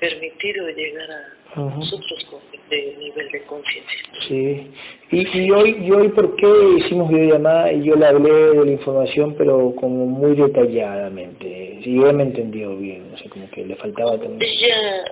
permitido 0.00 0.68
llegar 0.70 1.10
a 1.10 1.60
Ujú. 1.60 1.80
nosotros 1.80 2.26
con 2.30 2.40
este 2.52 2.96
nivel 2.98 3.30
de 3.30 3.42
conciencia. 3.44 3.98
Sí. 4.28 4.70
Y, 5.10 5.38
y 5.38 5.50
hoy, 5.50 5.76
y 5.80 5.90
hoy, 5.90 6.08
¿por 6.10 6.36
qué 6.36 6.46
hicimos 6.78 7.08
videollamada 7.08 7.72
y 7.72 7.84
yo 7.84 7.94
le 7.94 8.06
hablé 8.06 8.32
de 8.32 8.64
la 8.64 8.70
información, 8.70 9.34
pero 9.36 9.74
como 9.76 10.06
muy 10.06 10.36
detalladamente? 10.36 11.80
Si 11.82 11.94
yo 11.94 12.12
me 12.12 12.22
he 12.22 12.26
entendido 12.26 12.76
bien, 12.76 13.10
o 13.14 13.18
sea, 13.18 13.30
como 13.30 13.50
que 13.50 13.64
le 13.64 13.74
faltaba 13.76 14.18
también. 14.18 14.42
Ella, 14.42 15.04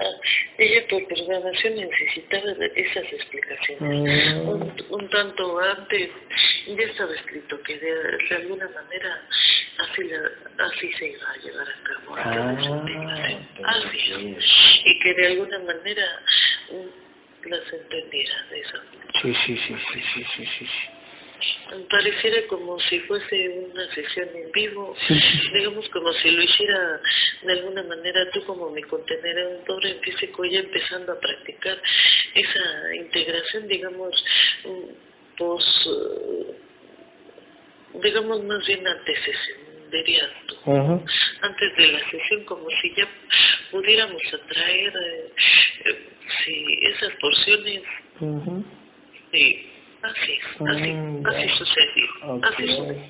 ella 0.59 0.81
por 0.91 1.07
programación 1.07 1.77
necesitaba 1.77 2.45
esas 2.75 3.13
explicaciones. 3.13 4.45
Mm. 4.45 4.49
Un, 4.49 4.73
un 4.91 5.11
tanto 5.11 5.59
antes 5.61 6.11
ya 6.67 6.85
estaba 6.85 7.15
escrito 7.15 7.61
que 7.63 7.79
de, 7.79 7.91
de 8.29 8.37
alguna 8.37 8.69
manera 8.69 9.23
así, 9.79 10.11
así 10.59 10.93
se 10.99 11.09
iba 11.09 11.31
a 11.31 11.37
llevar 11.39 11.69
a 11.69 11.83
cabo 11.85 12.17
Ah, 12.17 12.51
aquella 12.51 12.77
explicación. 12.77 13.47
Así. 13.65 14.37
Y 14.85 14.99
que 15.01 15.15
de 15.15 15.27
alguna 15.29 15.59
manera 15.61 16.21
mm, 16.71 17.49
las 17.51 17.73
entendiera 17.73 18.47
de 18.51 18.61
esa 18.61 18.79
forma. 18.81 19.05
Sí, 19.23 19.35
sí, 19.47 19.59
sí, 19.67 19.75
sí, 19.93 20.03
sí, 20.15 20.25
sí, 20.37 20.47
sí. 20.67 20.67
Pareciera 21.91 22.47
como 22.47 22.79
si 22.81 23.01
fuese 23.01 23.49
una 23.49 23.93
sesión 23.93 24.29
en 24.37 24.53
vivo, 24.53 24.95
Sí, 25.09 25.15
sí, 25.21 25.39
sí. 25.43 25.51
digamos 25.53 25.89
como 25.89 26.13
si 26.15 26.31
lo 26.31 26.43
hiciera 26.43 27.01
de 27.43 27.53
alguna 27.53 27.83
manera 27.83 28.31
tú 28.33 28.45
como 28.45 28.71
mi 28.71 28.83
contenedor 28.85 29.85
en 29.85 30.01
físico 30.01 30.45
ya 30.45 30.61
empezando 30.61 31.13
a 31.13 31.19
practicar 31.21 31.77
esa 32.35 32.95
integración, 32.95 33.67
digamos, 33.67 34.25
pues, 35.37 35.65
digamos 38.03 38.45
más 38.45 38.65
bien 38.67 38.87
antes 38.87 39.19
dirías 39.91 40.29
tú. 40.47 40.55
Ujú. 40.71 41.05
Antes 41.43 41.77
de 41.77 41.93
la 41.93 42.11
sesión, 42.11 42.45
como 42.45 42.69
si 42.83 42.95
ya 42.97 43.09
pudiéramos 43.71 44.23
atraer 44.33 44.93
eh, 44.97 45.33
eh, 45.87 46.09
sí, 46.45 46.65
esas 46.83 47.13
porciones 47.21 47.83
Ujú. 48.21 48.65
Sí, 49.33 49.69
así, 50.03 50.39
así, 50.67 50.91
Mm, 50.93 51.27
así 51.27 51.47
ya. 51.49 51.55
sucedió. 51.57 52.07
Ok, 52.35 52.45
Así 52.45 52.67
sucedió. 52.69 53.03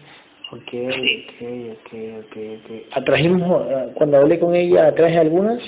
ok, 0.53 0.71
Sí. 0.71 1.27
ok, 1.31 1.73
ok, 1.79 1.93
ok, 2.25 2.37
ok. 2.65 2.97
¿Atrajimos, 2.97 3.71
eh, 3.71 3.93
cuando 3.95 4.17
hablé 4.19 4.39
con 4.41 4.55
ella, 4.55 4.89
atraje 4.89 5.19
algunas? 5.19 5.61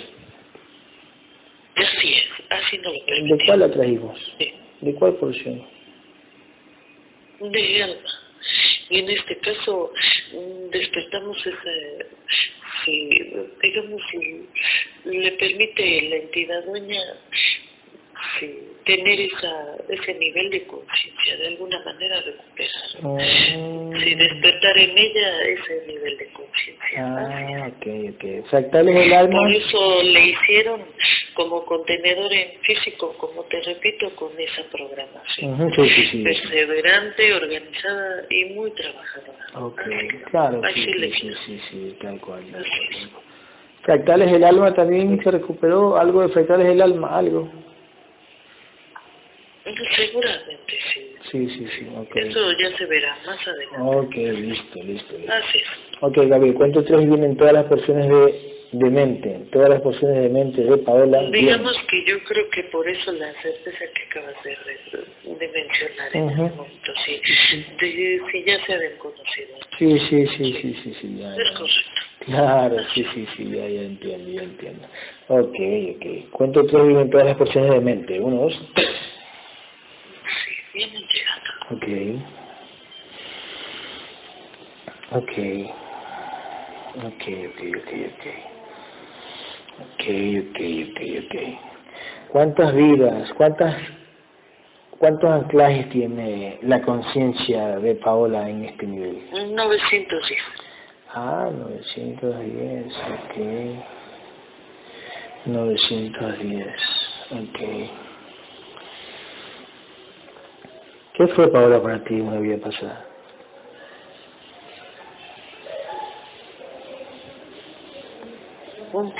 Así 1.77 2.13
es, 2.15 2.25
así 2.51 2.79
no 2.79 2.89
lo 2.91 2.95
¿De 2.95 3.01
permitimos. 3.07 3.43
cuál 3.47 3.63
atrajimos? 3.63 4.19
Sí, 4.39 4.53
¿De 4.81 4.95
cuál 4.95 5.15
porción? 5.15 5.63
de 7.41 7.83
alma. 7.85 8.11
Y 8.91 8.99
en 8.99 9.11
este 9.11 9.39
caso 9.39 9.93
despertamos 10.99 11.39
ese, 11.47 12.07
sí, 12.85 13.11
digamos, 13.63 14.03
l- 14.15 14.43
le 15.05 15.33
permite 15.33 16.03
la 16.11 16.17
entidad 16.17 16.65
dueña 16.65 17.01
sí, 18.41 18.59
tener 18.85 19.21
esa, 19.21 19.77
ese 19.89 20.15
nivel 20.15 20.51
de 20.51 20.65
conciencia, 20.67 21.37
de 21.37 21.47
alguna 21.49 21.81
manera 21.85 22.21
recuperar. 22.21 23.03
Mm. 23.03 23.93
Sí, 24.03 24.15
despertar 24.15 24.79
en 24.79 24.91
ella 24.99 25.41
ese 25.43 25.87
nivel 25.87 26.17
de 26.19 26.27
conciencia. 26.33 26.99
Ah, 26.99 27.69
ok, 27.69 27.87
ok. 28.15 28.49
Fractales 28.51 28.95
del 28.95 29.13
alma. 29.13 29.39
Por 29.39 29.55
eso 29.55 30.03
le 30.03 30.21
hicieron 30.31 30.85
como 31.35 31.65
contenedor 31.67 32.33
en 32.33 32.61
físico, 32.63 33.17
como 33.19 33.38
te 33.49 33.61
repito, 33.63 34.11
con 34.17 34.31
esa 34.39 34.63
programación. 34.71 35.73
Sí, 35.75 35.91
sí, 35.91 36.07
sí. 36.11 36.23
Perseverante, 36.23 37.35
organizada 37.35 38.25
y 38.31 38.45
muy 38.55 38.71
trabajadora. 38.73 39.45
Así. 39.55 40.19
claro, 40.31 40.61
Así 40.65 40.85
sí, 40.85 40.93
le 40.95 41.11
sí, 41.13 41.61
sí, 41.71 41.97
tal 42.01 42.21
cual. 42.21 42.45
tal. 42.53 42.65
Fractales 43.83 44.33
del 44.33 44.45
alma 44.45 44.75
también 44.75 45.23
se 45.23 45.31
recuperó, 45.31 45.97
algo 45.97 46.23
de 46.23 46.29
fractales 46.29 46.67
del 46.67 46.83
alma, 46.83 47.17
algo. 47.19 47.51
Seguramente 49.97 50.75
sí. 50.95 51.15
Sí, 51.31 51.47
sí, 51.47 51.67
sí. 51.79 51.87
Eso 52.15 52.53
ya 52.53 52.77
se 52.79 52.87
verá 52.87 53.17
más 53.27 53.47
adelante. 53.47 53.79
Ok, 53.81 54.15
listo, 54.15 54.83
listo, 54.83 55.19
listo. 55.19 55.33
Así 55.33 55.59
es. 55.59 55.65
Ok, 56.01 56.17
Gabriel, 56.27 56.55
¿cuántos 56.55 56.87
tres 56.87 57.07
vienen 57.07 57.37
todas 57.37 57.53
las 57.53 57.67
porciones 57.67 58.09
de 58.09 58.58
de 58.73 58.91
mente, 58.91 59.47
todas 59.51 59.71
las 59.71 59.81
porciones 59.81 60.23
de 60.23 60.29
mente 60.29 60.63
de 60.63 60.77
Paola. 60.79 61.23
Digamos 61.31 61.77
que 61.91 62.05
yo 62.05 62.23
creo 62.25 62.51
que 62.51 62.65
por 62.65 62.87
eso 62.87 63.13
la 63.13 63.33
certeza 63.41 63.85
que 63.95 64.03
acabas 64.11 64.35
de, 64.45 64.51
de 64.51 65.49
mencionar 65.49 66.11
en 66.15 66.29
este 66.29 66.57
momento, 66.57 66.93
sí, 67.07 67.21
de, 67.81 68.21
si 68.31 68.45
ya 68.45 68.67
se 68.67 68.75
habían 68.75 68.99
conocido. 68.99 69.57
Sí, 69.79 69.99
sí, 70.11 70.27
sí, 70.37 70.53
sí, 70.61 70.81
sí, 70.83 70.97
sí, 71.01 71.19
ya, 71.19 71.35
Es 71.35 71.51
correcto. 71.57 71.99
Claro, 72.27 72.77
sí, 72.95 73.07
sí, 73.15 73.27
sí, 73.37 73.45
ya, 73.51 73.67
ya 73.69 73.83
entiendo, 73.83 74.31
ya 74.31 74.43
entiendo. 74.43 74.87
Ok, 75.29 75.57
ok. 75.97 76.31
¿Cuánto 76.33 76.67
tres 76.67 76.87
viven 76.87 77.11
todas 77.11 77.27
las 77.27 77.37
porciones 77.37 77.71
de 77.73 77.81
mente? 77.81 78.21
¿Uno, 78.21 78.43
dos? 78.43 78.53
Sí, 78.77 80.55
vienen 80.75 81.03
llegando. 81.09 81.51
Ok. 81.71 81.87
Ok. 85.13 85.33
Ok, 86.97 87.23
ok, 87.29 87.61
ok, 87.77 87.91
ok. 88.13 88.58
Ok, 89.81 90.05
ok, 90.51 90.61
ok, 90.91 91.01
ok. 91.25 91.35
¿Cuántas 92.29 92.75
vidas, 92.75 93.33
cuántas, 93.37 93.75
cuántos 94.99 95.31
anclajes 95.31 95.89
tiene 95.91 96.59
la 96.63 96.83
conciencia 96.83 97.79
de 97.79 97.95
Paola 97.95 98.49
en 98.49 98.65
este 98.65 98.87
nivel? 98.87 99.23
910. 99.55 100.41
Ah, 101.15 101.49
910, 101.53 102.87
ok. 102.87 103.37
910, 105.47 106.67
ok. 107.31 107.59
¿Qué 111.15 111.27
fue 111.29 111.49
Paola 111.49 111.83
para 111.83 112.05
ti 112.05 112.21
una 112.21 112.39
vida 112.39 112.59
pasada? 112.59 113.08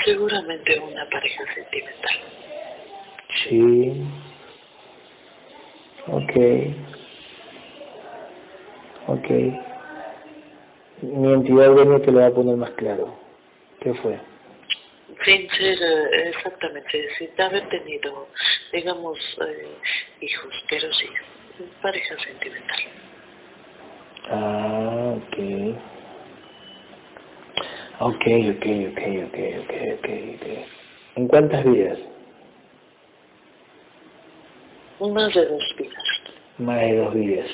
Seguramente 0.03 0.79
una 0.79 1.05
pareja 1.09 1.43
sentimental. 1.53 2.17
Sí. 3.43 4.03
Ok. 6.07 6.33
Ok. 9.07 9.29
Mi 11.01 11.33
entidad 11.33 11.67
dueña 11.73 11.99
te 11.99 12.11
lo 12.11 12.19
va 12.19 12.27
a 12.27 12.31
poner 12.31 12.57
más 12.57 12.71
claro. 12.71 13.17
¿Qué 13.79 13.93
fue? 13.95 14.19
Sin 15.25 15.49
ser 15.49 15.77
eh, 15.81 16.29
exactamente, 16.29 17.07
sin 17.17 17.29
haber 17.41 17.67
tenido, 17.69 18.27
digamos, 18.71 19.17
eh, 19.47 19.67
hijos, 20.21 20.53
pero 20.69 20.91
sí, 20.93 21.07
pareja 21.81 22.15
sentimental. 22.25 22.79
Ah, 24.29 25.15
ok. 25.17 25.98
Ok, 28.01 28.15
ok, 28.15 28.65
ok, 28.91 29.01
ok, 29.25 29.37
ok, 29.59 29.73
ok, 29.93 30.07
ok. 30.35 30.47
¿En 31.15 31.27
cuántas 31.27 31.65
vidas? 31.65 31.99
Más 35.01 35.33
de 35.33 35.45
dos 35.45 35.63
vidas. 35.77 36.03
Más 36.59 36.79
de 36.79 36.95
dos 36.95 37.13
vidas. 37.13 37.49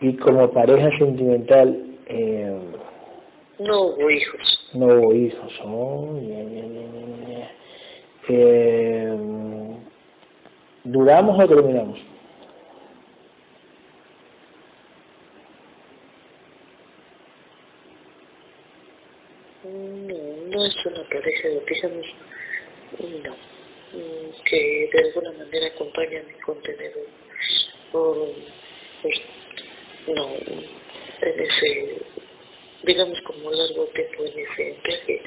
Y 0.00 0.16
como 0.16 0.48
pareja 0.52 0.96
sentimental... 0.98 1.76
Eh, 2.06 2.56
no 3.58 3.82
hubo 3.86 4.10
hijos. 4.10 4.70
No 4.74 4.86
hubo 4.86 5.12
hijos. 5.12 5.52
Oh, 5.64 6.20
eh, 8.28 9.16
¿Duramos 10.84 11.44
o 11.44 11.48
terminamos? 11.48 11.98
Digamos, 21.68 22.06
no, 23.24 23.34
que 24.44 24.90
de 24.92 24.98
alguna 24.98 25.32
manera 25.32 25.66
acompaña 25.68 26.22
mi 26.26 26.34
contenedor 26.40 27.06
por, 27.92 28.16
no, 30.14 30.28
en 31.22 31.40
ese, 31.40 32.02
digamos, 32.84 33.20
como 33.22 33.50
largo 33.50 33.86
tiempo 33.86 34.24
en 34.24 34.38
ese 34.38 34.76
viaje, 34.84 35.22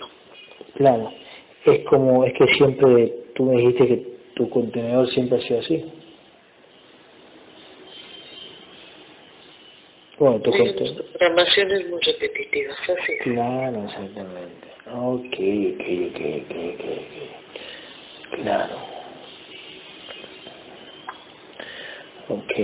no. 0.00 0.08
Claro, 0.74 1.12
es 1.66 1.84
como, 1.86 2.24
es 2.24 2.32
que 2.34 2.46
siempre, 2.56 3.12
tú 3.34 3.44
me 3.44 3.56
dijiste 3.60 3.88
que 3.88 4.16
tu 4.34 4.48
contenedor 4.50 5.10
siempre 5.12 5.38
ha 5.38 5.48
sido 5.48 5.60
así. 5.60 5.84
Bueno, 10.26 10.40
tu 10.42 10.50
contenedor. 10.50 11.04
programaciones 11.12 11.88
muy 11.88 12.00
repetitivas, 12.02 12.76
así. 12.82 13.12
Claro, 13.22 13.84
exactamente. 13.84 14.68
Ok, 14.86 15.36
ok, 15.72 15.84
ok, 16.08 16.20
ok, 16.42 16.54
ok. 16.74 16.84
Claro. 18.42 18.76
Ok. 22.28 22.54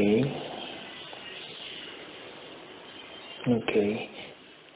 Ok. 3.47 3.73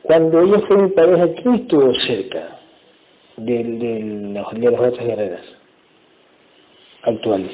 Cuando 0.03 0.40
ella 0.42 0.61
fue 0.68 0.77
mi 0.77 0.90
pareja, 0.90 1.27
¿quién 1.42 1.55
estuvo 1.57 1.92
cerca 2.07 2.61
de, 3.37 3.64
de, 3.64 3.75
de 3.75 4.33
las 4.33 4.46
otras 4.46 5.07
guerreras 5.07 5.44
actuales? 7.03 7.51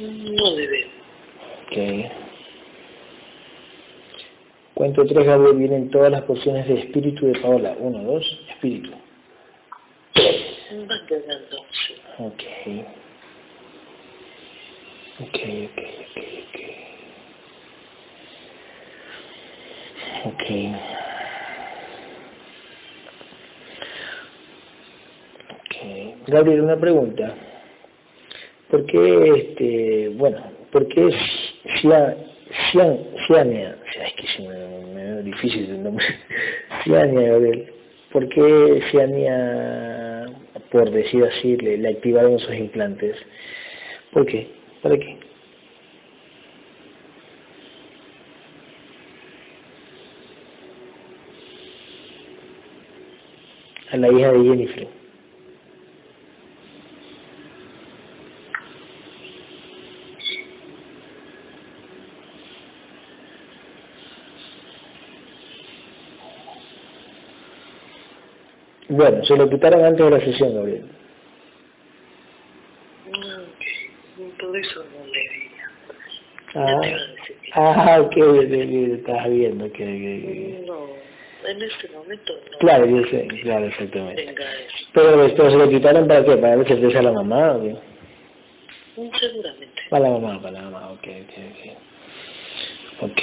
No 0.00 0.54
debe. 0.56 0.90
Ok. 1.66 1.76
Cuento 4.92 5.14
tres, 5.14 5.24
Gabriel, 5.24 5.56
vienen 5.56 5.88
todas 5.90 6.10
las 6.10 6.22
porciones 6.22 6.66
de 6.66 6.80
espíritu 6.80 7.26
de 7.26 7.38
Paola. 7.38 7.76
Uno, 7.78 8.02
dos, 8.02 8.24
espíritu. 8.48 8.90
Ok. 12.18 12.42
Ok, 15.20 15.38
ok, 15.60 15.78
ok, 16.00 16.18
ok. 16.42 16.58
Ok. 20.24 20.44
Ok. 25.52 25.76
Gabriel, 26.26 26.62
una 26.62 26.80
pregunta. 26.80 27.32
¿Por 28.70 28.86
qué, 28.86 29.32
este, 29.36 30.08
bueno, 30.16 30.42
por 30.72 30.88
qué 30.88 31.10
Ciania, 32.72 33.76
es 33.86 34.14
que 34.14 34.26
es 34.26 34.40
me, 34.40 35.22
difícil 35.22 35.70
el 35.70 35.82
nombre, 35.82 36.04
Ciania, 36.90 37.38
¿por 38.10 38.28
qué 38.30 38.82
Ciania, 38.90 40.26
por 40.72 40.90
decir 40.90 41.22
así, 41.22 41.56
le, 41.58 41.78
le 41.78 41.88
activaron 41.90 42.36
sus 42.40 42.52
implantes? 42.52 43.14
¿Por 44.12 44.26
qué? 44.26 44.48
¿Para 44.82 44.98
qué? 44.98 45.16
A 53.92 53.96
la 53.96 54.08
hija 54.08 54.32
de 54.32 54.42
Jennifer. 54.42 54.99
Bueno, 69.00 69.24
se 69.24 69.34
lo 69.34 69.48
quitaron 69.48 69.82
antes 69.82 70.04
de 70.04 70.10
la 70.10 70.22
sesión, 70.22 70.54
Gabriel. 70.54 70.84
Ok, 73.08 74.38
por 74.38 74.54
eso 74.58 74.84
no 74.84 75.06
le 75.06 75.22
veía. 75.30 75.66
Ah, 77.54 77.86
ah 77.86 78.00
ok, 78.02 78.14
estás 78.18 79.30
viendo 79.30 79.72
que, 79.72 80.62
No, 80.66 80.88
en 81.48 81.62
este 81.62 81.88
momento 81.96 82.34
no. 82.52 82.58
Claro, 82.58 82.84
yo 82.84 83.02
sé, 83.08 83.26
claro, 83.42 83.64
exactamente. 83.68 84.34
Pero 84.92 85.24
esto 85.24 85.46
se 85.50 85.56
lo 85.56 85.70
quitaron 85.70 86.06
para 86.06 86.22
qué, 86.22 86.36
para 86.36 86.56
darle 86.56 86.66
certeza 86.66 86.98
a 86.98 87.02
la 87.04 87.12
mamá 87.12 87.56
o 87.56 87.62
qué? 87.62 87.76
Mm, 89.00 89.10
seguramente. 89.18 89.80
Para 89.88 90.04
la 90.04 90.10
mamá, 90.10 90.42
para 90.42 90.52
la 90.52 90.62
mamá, 90.68 90.92
ok, 90.92 91.08
ok, 91.22 91.32
ok. 93.00 93.10
Ok. 93.10 93.22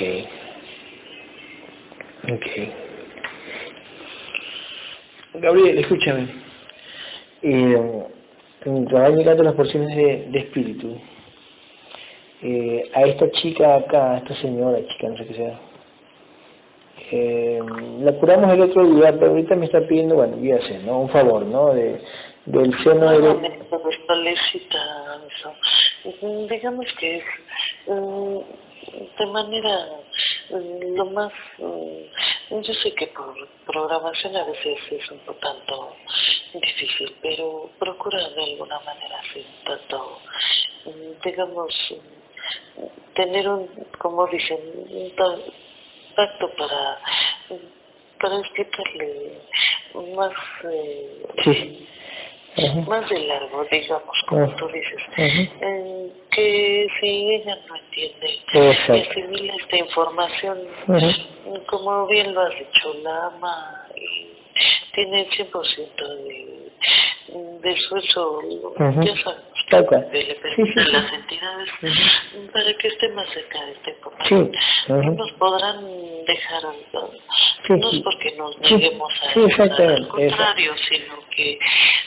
Ok. 2.34 2.77
Gabriel, 5.40 5.78
escúchame. 5.80 6.28
Eh, 7.42 8.04
van 8.66 9.16
llegando 9.16 9.44
las 9.44 9.56
porciones 9.56 9.96
de, 9.96 10.28
de 10.32 10.40
espíritu. 10.40 10.98
Eh, 12.42 12.92
a 12.94 13.02
esta 13.02 13.30
chica 13.32 13.76
acá, 13.76 14.14
a 14.14 14.18
esta 14.20 14.40
señora, 14.42 14.80
chica, 14.88 15.10
no 15.10 15.18
sé 15.18 15.26
qué 15.26 15.34
sea, 15.34 15.60
eh, 17.12 17.60
la 18.02 18.12
curamos 18.14 18.54
el 18.54 18.62
otro 18.62 18.86
día, 18.86 19.14
pero 19.14 19.32
ahorita 19.32 19.56
me 19.56 19.66
está 19.66 19.82
pidiendo, 19.82 20.16
bueno, 20.16 20.38
voy 20.38 20.52
a 20.52 20.58
hacer, 20.58 20.84
¿no? 20.84 21.02
Un 21.02 21.10
favor, 21.10 21.46
¿no? 21.46 21.74
De, 21.74 22.00
del 22.46 22.72
seno 22.84 23.12
de... 23.12 23.18
digamos 26.50 26.86
que 27.00 27.18
es 27.18 27.24
mm, 27.88 28.38
de 29.20 29.26
manera 29.28 29.88
mm, 30.52 30.96
lo 30.96 31.06
más... 31.06 31.32
Mm, 31.60 32.37
yo 32.50 32.74
sé 32.82 32.94
que 32.94 33.08
por 33.08 33.36
programación 33.66 34.36
a 34.36 34.46
veces 34.46 34.78
es 34.90 35.12
un 35.12 35.20
tanto 35.20 35.96
difícil, 36.54 37.16
pero 37.22 37.70
procura 37.78 38.30
de 38.30 38.44
alguna 38.44 38.80
manera 38.80 39.20
así, 39.20 39.46
tanto, 39.66 40.20
digamos, 41.24 41.74
tener 43.16 43.50
un, 43.50 43.68
como 43.98 44.28
dicen, 44.28 44.60
un 44.90 45.12
tacto 46.16 46.50
para, 46.58 47.00
para 48.20 48.40
explicarle 48.40 49.42
más, 50.16 50.34
eh, 50.64 51.88
más 52.88 53.10
de 53.10 53.20
largo, 53.20 53.66
digamos, 53.72 54.16
como 54.28 54.48
tú 54.56 54.68
dices, 54.68 55.00
eh, 55.18 56.12
que 56.32 56.88
si 57.00 57.36
ella 57.36 57.58
no 57.68 57.76
entiende 57.76 58.28
y 58.54 59.02
asimila 59.02 59.54
esta 59.62 59.78
información, 59.78 60.58
como 61.68 62.08
bien 62.08 62.34
lo 62.34 62.42
has 62.42 62.54
dicho, 62.58 62.94
la 63.04 63.28
ama 63.28 63.86
y 63.96 64.34
tiene 64.94 65.22
el 65.22 65.30
100% 65.30 66.08
de, 66.24 66.72
de 67.62 67.76
su 67.88 67.96
uso, 67.96 68.42
ya 68.80 69.24
sabes, 69.24 69.57
Tal 69.70 69.86
cual. 69.86 70.08
le 70.14 70.36
permite 70.36 70.80
a 70.80 70.88
las 70.88 71.14
entidades 71.14 71.70
para 72.54 72.74
que 72.76 72.88
esté 72.88 73.10
más 73.10 73.28
cerca 73.34 73.66
de 73.66 73.72
esta 73.74 73.90
información. 73.90 74.52
Sí. 74.88 74.94
No 74.94 75.12
nos 75.12 75.32
podrán 75.34 75.86
dejar 76.26 76.64
no 77.76 77.92
es 77.92 78.04
porque 78.04 78.32
nos 78.38 78.58
neguemos 78.60 79.12
a 79.24 79.34
sí, 79.34 79.42
al 79.60 80.08
contrario, 80.08 80.74
sino 80.90 81.16
que 81.36 81.60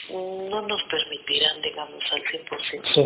no 0.09 0.61
nos 0.61 0.83
permitirán, 0.83 1.61
digamos, 1.61 2.03
al 2.11 2.23
100% 2.23 2.81
sí. 2.93 3.05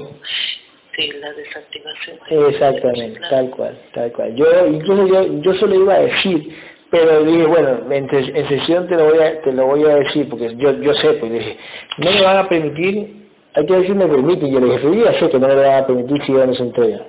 Sí, 0.96 1.12
la 1.20 1.34
desactivación. 1.34 2.20
Exactamente, 2.30 3.20
tal 3.30 3.50
cual, 3.50 3.78
tal 3.94 4.12
cual. 4.14 4.34
Yo, 4.36 4.46
incluso 4.66 5.08
yo, 5.08 5.42
yo 5.42 5.54
solo 5.60 5.76
iba 5.76 5.96
a 5.96 6.00
decir, 6.00 6.58
pero 6.90 7.20
dije, 7.26 7.46
bueno, 7.46 7.92
en, 7.92 8.08
en, 8.10 8.48
sesión 8.48 8.88
te 8.88 8.96
lo 8.96 9.04
voy 9.04 9.20
a, 9.20 9.42
te 9.42 9.52
lo 9.52 9.66
voy 9.66 9.84
a 9.84 9.96
decir, 9.96 10.30
porque 10.30 10.56
yo, 10.56 10.72
yo 10.80 10.94
sé, 11.04 11.16
pues 11.16 11.34
dije, 11.34 11.58
no 11.98 12.12
me 12.12 12.22
van 12.22 12.38
a 12.38 12.48
permitir 12.48 13.25
hay 13.56 13.66
que 13.66 13.74
decir 13.74 13.96
me 13.96 14.08
permite, 14.08 14.52
yo 14.52 14.60
le 14.60 14.74
dije, 14.74 14.84
yo 14.84 15.12
ya 15.12 15.20
sé 15.20 15.30
que 15.30 15.40
no 15.40 15.48
le 15.48 15.56
va 15.56 15.78
a 15.78 15.88
permitir 15.88 16.26
si 16.26 16.34
ya 16.34 16.46
no 16.46 16.54
se 16.54 16.64
entrega. 16.64 17.00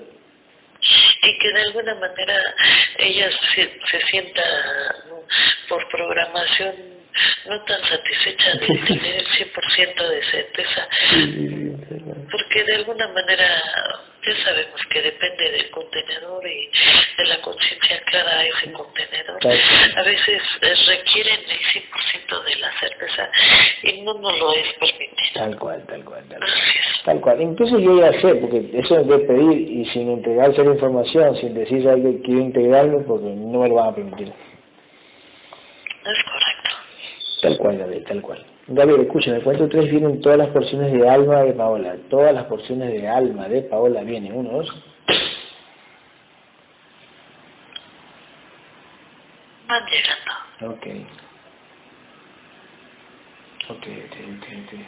Y 1.23 1.39
que 1.39 1.53
de 1.53 1.61
alguna 1.63 1.95
manera 1.97 2.41
ella 2.99 3.29
se, 3.55 3.63
se 3.63 4.07
sienta 4.11 4.43
por 5.69 5.89
programación 5.89 6.97
no 7.49 7.61
tan 7.65 7.81
satisfecha 7.89 8.53
de 8.53 8.67
tener 8.67 9.15
el 9.15 9.29
100% 9.29 10.09
de 10.09 10.31
certeza. 10.31 10.89
Porque 12.31 12.65
de 12.65 12.75
alguna 12.77 13.09
manera 13.09 13.47
ya 14.27 14.45
sabemos 14.45 14.81
que 14.91 15.03
depende 15.03 15.51
del 15.53 15.71
contenedor 15.71 16.47
y 16.47 16.71
de 17.17 17.25
la 17.27 17.41
conciencia 17.43 18.01
clara 18.07 18.39
de 18.39 18.49
ese 18.49 18.73
contenedor. 18.73 19.39
A 19.97 20.03
veces 20.03 20.43
requieren 20.87 21.41
el 21.49 21.83
100% 22.29 22.45
de 22.45 22.57
la 22.57 22.81
certeza 22.81 23.31
y 23.83 24.03
no 24.03 24.15
nos 24.15 24.39
lo 24.39 24.55
es 24.55 24.73
permitido. 24.79 25.17
Tal 25.35 25.59
cual, 25.59 25.87
tal 25.87 26.05
cual, 26.05 26.25
tal 26.29 26.41
cual. 27.21 27.26
Incluso 27.41 27.79
yo 27.79 27.99
ya 27.99 28.11
sé, 28.21 28.35
porque 28.37 28.71
eso 28.73 28.99
es 28.99 29.07
de 29.07 29.19
pedir 29.21 29.61
y 29.71 29.85
sin 29.93 30.11
entregarse 30.11 30.65
la 30.65 30.73
información, 30.75 31.37
sin 31.37 31.55
decir 31.55 31.83
que 31.83 32.21
quiero 32.23 32.41
integrarme, 32.41 33.01
porque 33.05 33.27
no 33.27 33.61
me 33.61 33.69
lo 33.69 33.75
van 33.77 33.89
a 33.89 33.95
permitir. 33.95 34.29
Es 34.29 36.25
correcto. 36.25 36.71
Tal 37.43 37.59
cual, 37.59 37.79
Gabriel, 37.79 38.05
tal 38.05 38.23
cual. 38.23 38.47
Gabriel, 38.69 39.03
escucha, 39.03 39.31
en 39.31 39.37
el 39.37 39.43
cuento 39.43 39.69
3 39.69 39.91
vienen 39.91 40.21
todas 40.21 40.39
las 40.39 40.49
porciones 40.49 40.93
de 40.93 41.09
alma 41.09 41.43
de 41.43 41.53
Paola. 41.53 41.97
Todas 42.11 42.35
las 42.35 42.45
porciones 42.47 42.93
de 42.93 43.09
alma 43.09 43.49
de 43.49 43.63
Paola 43.63 44.03
vienen. 44.03 44.33
Uno, 44.35 44.51
dos. 44.51 44.69
Van 49.69 49.83
llegando. 49.87 50.75
Ok, 50.75 50.87
ok, 53.69 53.87
ok, 54.01 54.47
ok. 54.65 54.81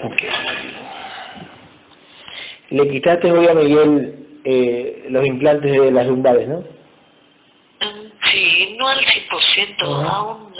Okay. 0.00 0.30
Le 2.78 2.88
quitaste 2.88 3.32
hoy 3.32 3.44
a 3.48 3.54
Miguel 3.54 4.40
eh, 4.44 5.06
los 5.10 5.26
implantes 5.26 5.72
de 5.72 5.90
las 5.90 6.06
lumbares, 6.06 6.46
¿no? 6.46 6.62
Sí, 8.22 8.76
no 8.78 8.86
al 8.86 9.00
100%, 9.00 10.08
aún 10.08 10.54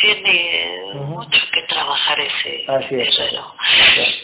tiene 0.00 0.80
mucho 0.94 1.40
que 1.52 1.62
trabajar 1.68 2.18
ese 2.18 2.64
Así 2.66 2.96
es. 2.96 4.23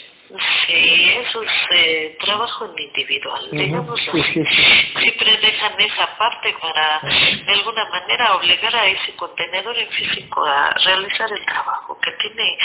Sí, 0.72 1.10
eso 1.10 1.42
es 1.42 1.78
eh, 1.78 2.16
trabajo 2.24 2.72
individual, 2.78 3.48
digamos 3.50 4.00
Siempre 4.12 5.32
dejan 5.42 5.72
esa 5.78 6.16
parte 6.16 6.54
para, 6.60 7.00
de 7.02 7.52
alguna 7.52 7.84
manera, 7.86 8.36
obligar 8.36 8.76
a 8.76 8.86
ese 8.86 9.16
contenedor 9.16 9.76
en 9.76 9.88
físico 9.90 10.44
a 10.44 10.70
realizar 10.86 11.28
el 11.32 11.44
trabajo 11.46 11.98
que 12.00 12.12
tiene 12.12 12.58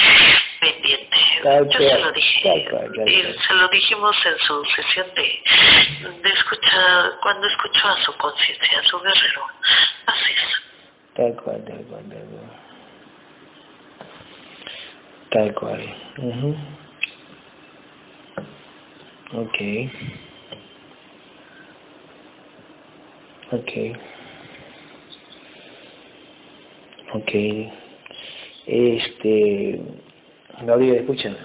pendiente. 0.59 1.19
Yo 1.43 1.79
se 1.79 1.99
lo 1.99 2.11
dije, 2.11 2.67
y 3.07 3.13
se 3.47 3.53
lo 3.55 3.67
dijimos 3.69 4.15
en 4.25 4.37
su 4.45 4.63
sesión 4.75 5.07
de, 5.15 5.41
de 6.21 6.33
escuchar, 6.37 7.19
cuando 7.21 7.47
escuchó 7.47 7.87
a 7.87 8.05
su 8.05 8.15
conciencia, 8.17 8.79
a 8.79 8.83
su 8.83 8.99
guerrero. 8.99 9.47
Así 10.05 10.31
es. 10.31 11.15
Tal 11.15 11.35
cual, 11.43 11.63
tal 11.65 11.85
cual, 11.87 12.03
tal 12.09 12.25
cual. 12.29 12.65
Tal 15.31 15.53
cual. 15.55 16.84
Okay. 19.35 19.91
Okay. 23.51 23.93
Okay. 27.15 27.73
Este, 28.65 29.81
Gabriel, 30.63 30.95
escúchame. 30.99 31.35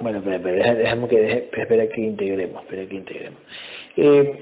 Bueno, 0.00 0.18
espera, 0.18 0.36
espera, 0.36 0.74
déjame 0.74 1.08
que 1.08 1.18
deje, 1.18 1.48
espera 1.56 1.88
que 1.88 2.00
integremos, 2.02 2.62
espera 2.62 2.86
que 2.86 2.94
integremos. 2.94 3.40
Eh, 3.96 4.38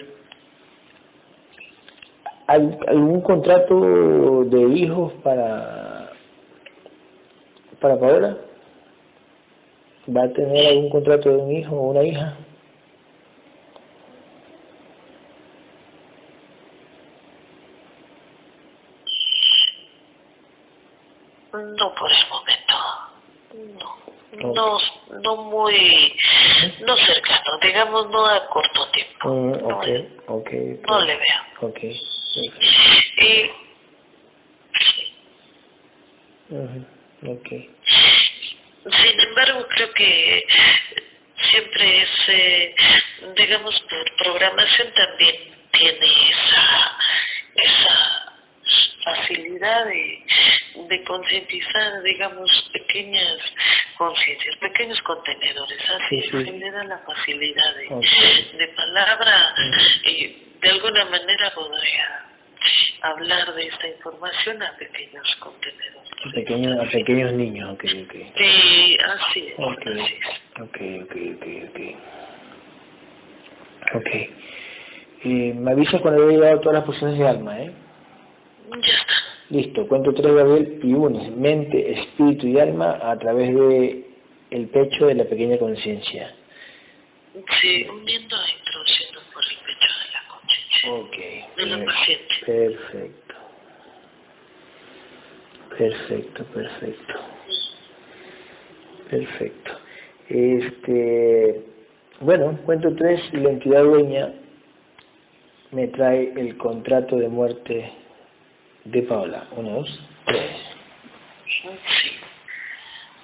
¿Algún 2.49 3.21
contrato 3.23 4.45
de 4.45 4.61
hijos 4.77 5.13
para 5.23 5.84
para 7.85 8.01
Paola? 8.01 8.39
¿Va 10.09 10.25
a 10.25 10.33
tener 10.33 10.69
algún 10.69 10.89
contrato 10.89 11.29
de 11.29 11.37
un 11.37 11.53
hijo 11.53 11.77
o 11.77 11.91
una 11.91 12.03
hija? 12.03 12.35
No 21.53 21.95
por 21.95 22.11
el 22.11 22.27
momento. 22.31 22.75
No. 24.33 24.55
No, 24.55 24.79
no 25.21 25.37
muy, 25.45 25.77
no 26.81 26.97
cercano, 26.97 27.59
digamos 27.61 28.11
no 28.11 28.27
a 28.27 28.47
corto 28.49 28.91
tiempo. 28.93 29.29
Mm, 29.29 29.73
okay, 29.73 30.17
no, 30.27 30.35
okay, 30.37 30.81
no 30.89 31.01
le 31.03 31.17
veo. 31.17 31.69
Okay. 31.69 32.01
Y, 32.37 33.51
okay. 37.27 37.71
Sin 38.85 39.29
embargo, 39.29 39.67
creo 39.75 39.93
que 39.95 40.45
siempre 41.51 41.99
es, 41.99 42.35
eh, 42.35 42.75
digamos, 43.37 43.75
por 43.89 44.17
programación 44.17 44.93
también 44.95 45.35
tiene 45.71 46.07
esa, 46.07 46.99
esa 47.55 48.25
facilidad 49.05 49.87
de, 49.87 50.27
de 50.89 51.05
concientizar, 51.05 52.03
digamos, 52.03 52.71
pequeñas 52.73 53.39
conciencias, 53.97 54.57
pequeños 54.59 55.01
contenedores, 55.03 55.79
así 55.89 56.23
se 56.31 56.39
le 56.39 56.71
da 56.71 56.85
la 56.85 56.99
facilidad 56.99 57.75
de, 57.77 58.59
de 58.59 58.69
palabra 58.69 59.55
y 60.05 60.45
de 60.61 60.71
alguna 60.71 61.05
manera 61.07 61.55
podría 61.55 62.27
hablar 63.03 63.55
de 63.55 63.67
esta 63.67 63.89
información 63.89 64.63
a 64.63 64.77
pequeños 64.77 65.27
contenedores. 65.41 66.04
A 66.27 66.31
pequeños, 66.33 66.79
a 66.81 66.91
pequeños 66.91 67.33
niños, 67.35 67.71
ok, 67.73 67.85
ok. 67.85 68.15
Sí, 68.37 68.97
así 69.05 69.47
es. 69.49 69.55
Ok, 69.59 69.87
ok, 70.61 70.79
ok, 71.03 71.17
ok, 71.37 71.47
ok. 71.69 71.81
Ok. 73.97 74.11
Eh, 75.27 75.55
me 75.55 75.71
avisa 75.73 75.99
cuando 76.01 76.23
haya 76.23 76.33
llegado 76.33 76.61
todas 76.61 76.77
las 76.79 76.85
posiciones 76.85 77.19
de 77.19 77.27
alma, 77.29 77.61
¿eh? 77.61 77.73
Ya 78.71 78.95
está. 78.95 79.15
Listo, 79.51 79.87
cuento 79.87 80.13
tres, 80.15 80.35
Gabriel, 80.35 80.81
y 80.83 80.93
unes 80.95 81.31
mente, 81.37 81.93
espíritu 81.93 82.47
y 82.49 82.59
alma 82.59 82.99
a 83.03 83.19
través 83.19 83.55
de 83.55 84.05
el 84.51 84.69
pecho 84.69 85.07
de 85.07 85.15
la 85.15 85.25
pequeña 85.25 85.59
conciencia. 85.59 86.35
Sí, 87.61 87.87
uniendo 87.89 88.37
e 88.37 88.59
introduciendo 88.59 89.21
por 89.33 89.43
el 89.45 89.57
pecho 89.67 89.91
de 90.01 90.07
la 90.13 90.23
conciencia. 90.29 90.91
Ok. 90.93 91.17
De 91.57 91.67
la 91.67 91.77
per- 91.77 91.85
paciente. 91.87 92.35
Perfecto. 92.47 93.24
Perfecto, 95.77 96.45
perfecto. 96.45 97.15
Perfecto. 99.11 99.71
Este, 100.29 101.63
bueno, 102.21 102.59
cuento 102.65 102.95
tres 102.97 103.21
y 103.33 103.37
la 103.39 103.51
entidad 103.51 103.83
dueña 103.83 104.33
me 105.73 105.89
trae 105.89 106.33
el 106.37 106.57
contrato 106.57 107.17
de 107.17 107.29
muerte 107.29 107.93
de 108.85 109.03
Paola. 109.03 109.49
Uno, 109.57 109.81
dos, 109.81 110.01
tres. 110.27 110.57
Sí. 111.47 111.69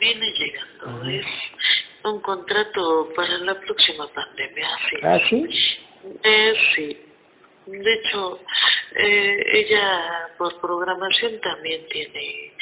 Viene 0.00 0.26
llegando. 0.32 1.08
Es 1.08 1.26
un 2.04 2.20
contrato 2.20 3.08
para 3.14 3.38
la 3.38 3.54
próxima 3.60 4.08
pandemia. 4.12 4.68
Sí. 4.88 4.96
Ah, 5.02 5.18
sí. 5.28 5.48
Eh, 6.24 6.54
sí. 6.74 7.09
De 7.66 7.92
hecho, 7.94 8.40
eh, 8.96 9.44
ella 9.52 10.28
por 10.38 10.60
programación 10.60 11.40
también 11.40 11.86
tiene, 11.88 12.52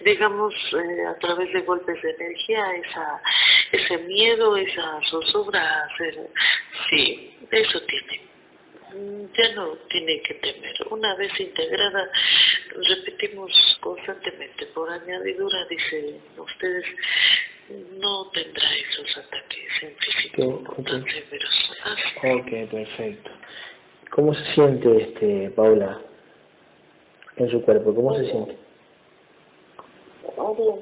digamos, 0.00 0.54
eh, 0.72 1.06
a 1.06 1.18
través 1.18 1.52
de 1.52 1.60
golpes 1.62 2.00
de 2.02 2.10
energía, 2.10 2.62
esa 2.76 3.22
ese 3.72 3.98
miedo, 4.04 4.56
esa 4.56 5.00
zozobra 5.10 5.84
hacer. 5.84 6.14
Sí, 6.90 7.34
eso 7.50 7.80
tiene. 7.82 8.20
Mm, 8.94 9.24
Ya 9.32 9.54
no 9.54 9.68
tiene 9.88 10.20
que 10.22 10.34
temer. 10.34 10.74
Una 10.90 11.14
vez 11.16 11.32
integrada, 11.40 12.10
repetimos 12.88 13.50
constantemente, 13.80 14.66
por 14.66 14.90
añadidura, 14.90 15.64
dice 15.70 16.20
ustedes, 16.36 16.84
no 17.98 18.30
tendrá 18.32 18.74
esos 18.76 19.16
ataques 19.16 19.82
en 19.82 19.96
físico 19.96 20.42
Ok, 20.44 20.78
ok. 20.78 20.84
tan 20.86 21.04
severos. 21.04 21.70
Así. 21.84 22.28
Ok, 22.28 22.70
perfecto. 22.70 23.30
¿Cómo 24.14 24.34
se 24.34 24.44
siente, 24.54 25.02
este, 25.02 25.50
Paula, 25.56 25.98
en 27.36 27.48
su 27.50 27.62
cuerpo? 27.62 27.94
¿Cómo 27.94 28.14
se 28.16 28.24
siente? 28.30 28.56
Bien, 30.56 30.76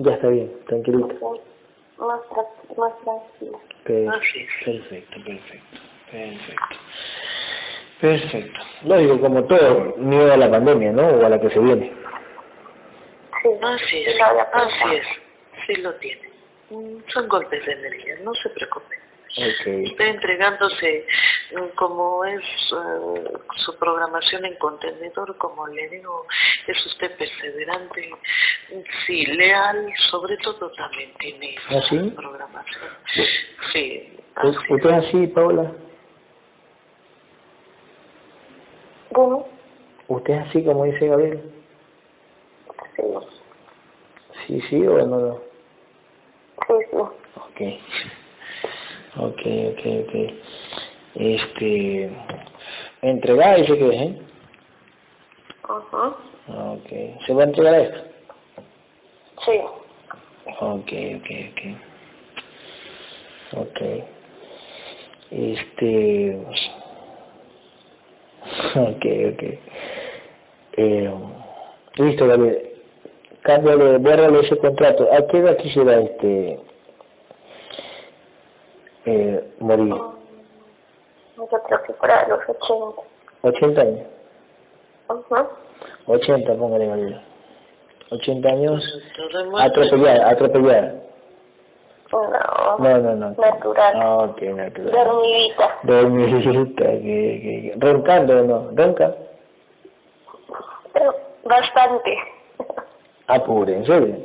Ya 0.00 0.12
está 0.12 0.28
bien, 0.28 0.52
tranquilito. 0.66 1.40
más, 1.98 2.20
más 2.76 2.92
tranquila. 3.04 3.58
Per- 3.84 4.08
Así 4.08 4.38
es. 4.40 4.64
Perfecto, 4.64 5.16
perfecto, 5.24 5.78
perfecto. 6.10 6.76
Perfecto. 8.00 8.60
Lógico, 8.84 9.20
como 9.20 9.44
todo, 9.44 9.94
miedo 9.96 10.32
a 10.32 10.36
la 10.36 10.50
pandemia, 10.50 10.92
¿no? 10.92 11.06
O 11.08 11.24
a 11.24 11.28
la 11.30 11.40
que 11.40 11.48
se 11.50 11.58
viene. 11.58 11.90
Sí, 13.42 13.48
Así 13.62 13.84
sí 13.90 14.04
es, 14.06 14.20
así 14.52 14.94
es, 14.96 15.06
sí 15.66 15.74
lo 15.82 15.94
tiene. 15.96 16.28
Mm, 16.70 16.96
Son 17.12 17.28
golpes 17.28 17.64
de 17.64 17.72
energía, 17.72 18.16
no 18.24 18.32
se 18.42 18.48
preocupe. 18.50 18.96
Ok, 19.36 19.66
Está 19.66 20.08
entregándose 20.08 21.06
mm, 21.56 21.74
como 21.76 22.24
es 22.24 22.40
eh, 22.40 23.32
su 23.64 23.76
programación 23.78 24.44
en 24.44 24.54
contenedor, 24.58 25.36
como 25.38 25.66
le 25.66 25.88
digo, 25.88 26.24
es 26.68 26.86
usted 26.86 27.16
perseverante, 27.16 28.10
sí, 29.06 29.26
leal, 29.26 29.92
sobre 30.10 30.36
todo 30.38 30.70
también 30.72 31.12
tiene 31.18 31.56
¿Ah, 31.68 31.80
sí? 31.88 32.12
programación. 32.14 32.90
Sí, 33.72 34.16
¿U- 34.36 34.48
así 34.48 34.72
¿Usted 34.72 34.90
es 34.90 35.04
así, 35.08 35.26
Paula? 35.28 35.72
Dime, 39.10 39.44
¿Usted 40.08 40.34
es 40.34 40.48
así 40.48 40.64
como 40.64 40.84
dice 40.84 41.08
Gabriel? 41.08 41.42
sí, 42.96 43.02
Sí, 44.46 44.60
sí 44.70 44.86
o 44.86 45.04
no. 45.06 45.40
sí, 46.68 46.74
sí. 46.90 46.96
Ok. 46.96 47.60
Ok, 49.16 49.40
ok, 49.70 49.80
ok. 50.02 50.14
Este... 51.14 52.10
Entregada 53.02 53.56
dice 53.56 53.78
que 53.78 53.88
es, 53.88 54.02
¿eh? 54.02 54.18
Ajá. 55.62 56.16
Ok. 56.48 56.88
¿Se 57.26 57.34
va 57.34 57.42
a 57.42 57.46
entregar 57.46 57.74
esto? 57.80 58.00
Sí, 59.44 59.60
Ok, 60.60 60.92
ok, 61.16 61.28
ok. 61.50 61.60
Ok. 63.60 63.80
Este. 65.30 66.38
Ok, 68.76 69.04
ok. 69.32 69.42
Eh, 70.76 71.14
listo, 71.96 72.26
Gabriel. 72.26 72.70
Cámbiale, 73.42 73.98
bórrale 73.98 74.40
ese 74.40 74.56
contrato. 74.58 75.08
¿A 75.12 75.26
qué 75.28 75.38
edad 75.38 75.56
quisiera 75.58 76.00
este. 76.00 76.58
Eh, 79.06 79.54
morir? 79.60 79.88
yo 81.36 81.46
creo 81.46 81.82
que 81.82 81.92
para 81.94 82.26
los 82.28 82.40
80. 82.48 83.02
¿80 83.42 83.80
años? 83.80 84.06
Ajá. 85.08 85.46
80, 86.06 86.54
póngale, 86.54 86.86
Gabriel. 86.86 87.20
80 88.10 88.48
años. 88.48 88.82
Atropellada, 89.60 90.30
atropellada. 90.30 90.94
No, 92.12 92.78
No, 92.78 92.98
no, 92.98 93.14
no. 93.16 93.30
Natural. 93.30 93.92
Ah, 93.96 94.16
ok, 94.18 94.42
natural. 94.42 94.90
dormidita. 94.92 95.78
Dormidita, 95.82 96.84
que, 96.86 97.00
que, 97.02 97.72
que- 97.72 97.74
roncando 97.80 98.42
no, 98.44 98.70
ronca. 98.74 99.14
Pero 100.92 101.14
bastante. 101.44 102.16
Apure, 103.26 103.74
¿en 103.76 103.86
serio? 103.86 104.16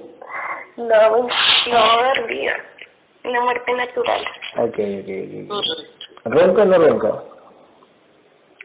No, 0.77 0.85
no 0.85 2.13
dormida. 2.15 2.53
Una 3.23 3.41
muerte 3.41 3.71
natural. 3.73 4.25
Ok, 4.57 4.79
ok, 4.79 5.09
ok. 5.49 5.65
¿Ronca 6.25 6.61
o 6.61 6.65
no 6.65 6.77
ronca? 6.77 7.23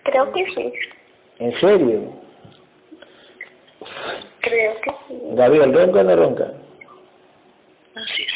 Creo 0.05 0.33
que 0.33 0.45
sí. 0.55 0.73
¿En 1.39 1.61
serio? 1.61 2.13
Creo 4.41 4.81
que 4.81 4.91
sí. 5.09 5.19
Gabriel, 5.33 5.73
¿ronca 5.75 6.01
o 6.01 6.05
no 6.05 6.17
ronca? 6.17 6.53
Así 7.95 8.23
es. 8.23 8.33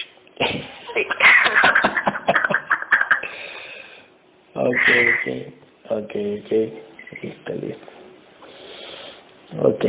Sí. 0.95 1.07
ok, 4.55 4.89
ok, 5.15 5.27
ok, 5.91 6.15
ok. 6.45 6.53
Listo, 7.23 7.53
listo. 7.55 7.87
Ok, 9.63 9.85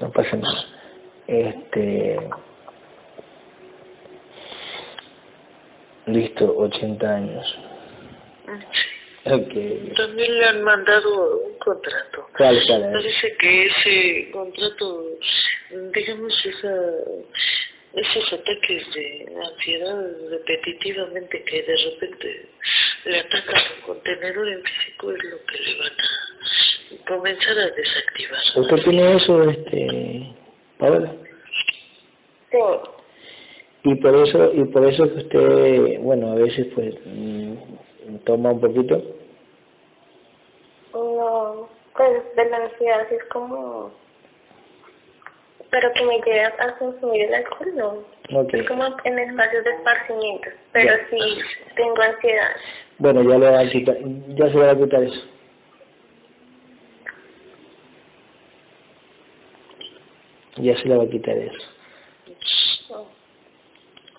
no 0.00 0.10
pasa 0.10 0.36
nada. 0.36 0.64
Este. 1.26 2.18
Listo, 6.08 6.56
80 6.56 7.14
años. 7.14 7.58
Ok. 9.26 9.94
También 9.94 10.38
le 10.38 10.46
han 10.46 10.62
mandado 10.62 11.44
un 11.44 11.58
contrato. 11.58 12.26
¿Cuál, 12.36 12.58
cuál? 12.66 12.82
es? 12.82 12.92
Parece 12.92 13.36
que 13.36 13.62
ese 13.62 14.30
contrato, 14.30 15.04
digamos, 15.92 16.32
esa, 16.46 16.74
esos 17.92 18.32
ataques 18.32 18.94
de 18.94 19.26
ansiedad 19.44 20.06
repetitivamente 20.30 21.44
que 21.44 21.62
de 21.62 21.76
repente 21.76 22.48
le 23.04 23.20
atacan 23.20 23.64
un 23.76 23.86
contenedor 23.86 24.48
en 24.48 24.62
físico 24.62 25.12
es 25.12 25.24
lo 25.24 25.44
que 25.44 25.58
le 25.58 25.78
van 25.78 25.92
a 25.92 27.06
comenzar 27.06 27.58
a 27.58 27.70
desactivar. 27.70 28.40
¿Usted 28.56 28.76
tiene 28.84 29.16
eso, 29.16 29.50
este, 29.50 30.32
Paola? 30.78 31.12
Sí. 32.50 32.97
Y 33.88 33.94
por 33.94 34.14
eso, 34.14 34.52
y 34.52 34.64
por 34.64 34.84
eso 34.86 35.04
que 35.04 35.18
usted, 35.20 36.00
bueno, 36.00 36.32
a 36.32 36.34
veces 36.34 36.66
pues 36.74 36.94
mm, 37.06 38.16
toma 38.26 38.50
un 38.52 38.60
poquito. 38.60 39.02
No, 40.92 41.68
pues 41.96 42.22
de 42.36 42.44
la 42.50 42.56
ansiedad 42.58 43.10
es 43.10 43.24
como... 43.32 43.90
Pero 45.70 45.90
que 45.94 46.04
me 46.04 46.16
llegue 46.18 46.44
a 46.44 46.78
consumir 46.78 47.24
el 47.24 47.34
alcohol, 47.34 47.72
no. 47.76 48.40
Ok. 48.40 48.54
Es 48.54 48.68
como 48.68 48.84
en 49.04 49.18
espacios 49.18 49.64
de 49.64 49.70
esparcimiento. 49.70 50.48
Pero 50.72 50.88
Ya. 50.96 51.08
sí 51.10 51.18
tengo 51.76 52.00
ansiedad. 52.02 52.50
Bueno, 52.98 53.22
ya 53.22 53.38
le 53.38 53.50
va 53.50 53.60
a 53.60 53.70
quitar, 53.70 53.96
ya 54.28 54.46
se 54.48 54.54
le 54.58 54.66
va 54.66 54.72
a 54.72 54.76
quitar 54.76 55.02
eso. 55.02 55.20
Ya 60.56 60.74
se 60.82 60.88
le 60.88 60.96
va 60.96 61.04
a 61.04 61.08
quitar 61.08 61.36
eso. 61.36 61.67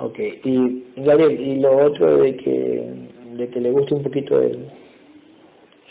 Ok, 0.02 0.18
y 0.20 0.84
Gabriel, 0.98 1.40
y 1.40 1.60
lo 1.60 1.86
otro 1.88 2.18
de 2.18 2.36
que, 2.38 2.90
de 3.34 3.50
que 3.50 3.60
le 3.60 3.72
guste 3.72 3.96
un 3.96 4.04
poquito 4.04 4.42
el, 4.42 4.66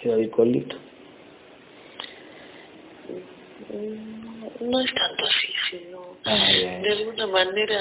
el 0.03 0.11
alcoholito. 0.13 0.77
Mm, 3.71 4.71
No 4.71 4.81
es 4.81 4.95
tanto 4.95 5.25
así, 5.25 5.53
sino 5.71 5.99
Ah, 6.25 6.49
de 6.83 6.91
alguna 6.91 7.27
manera 7.27 7.81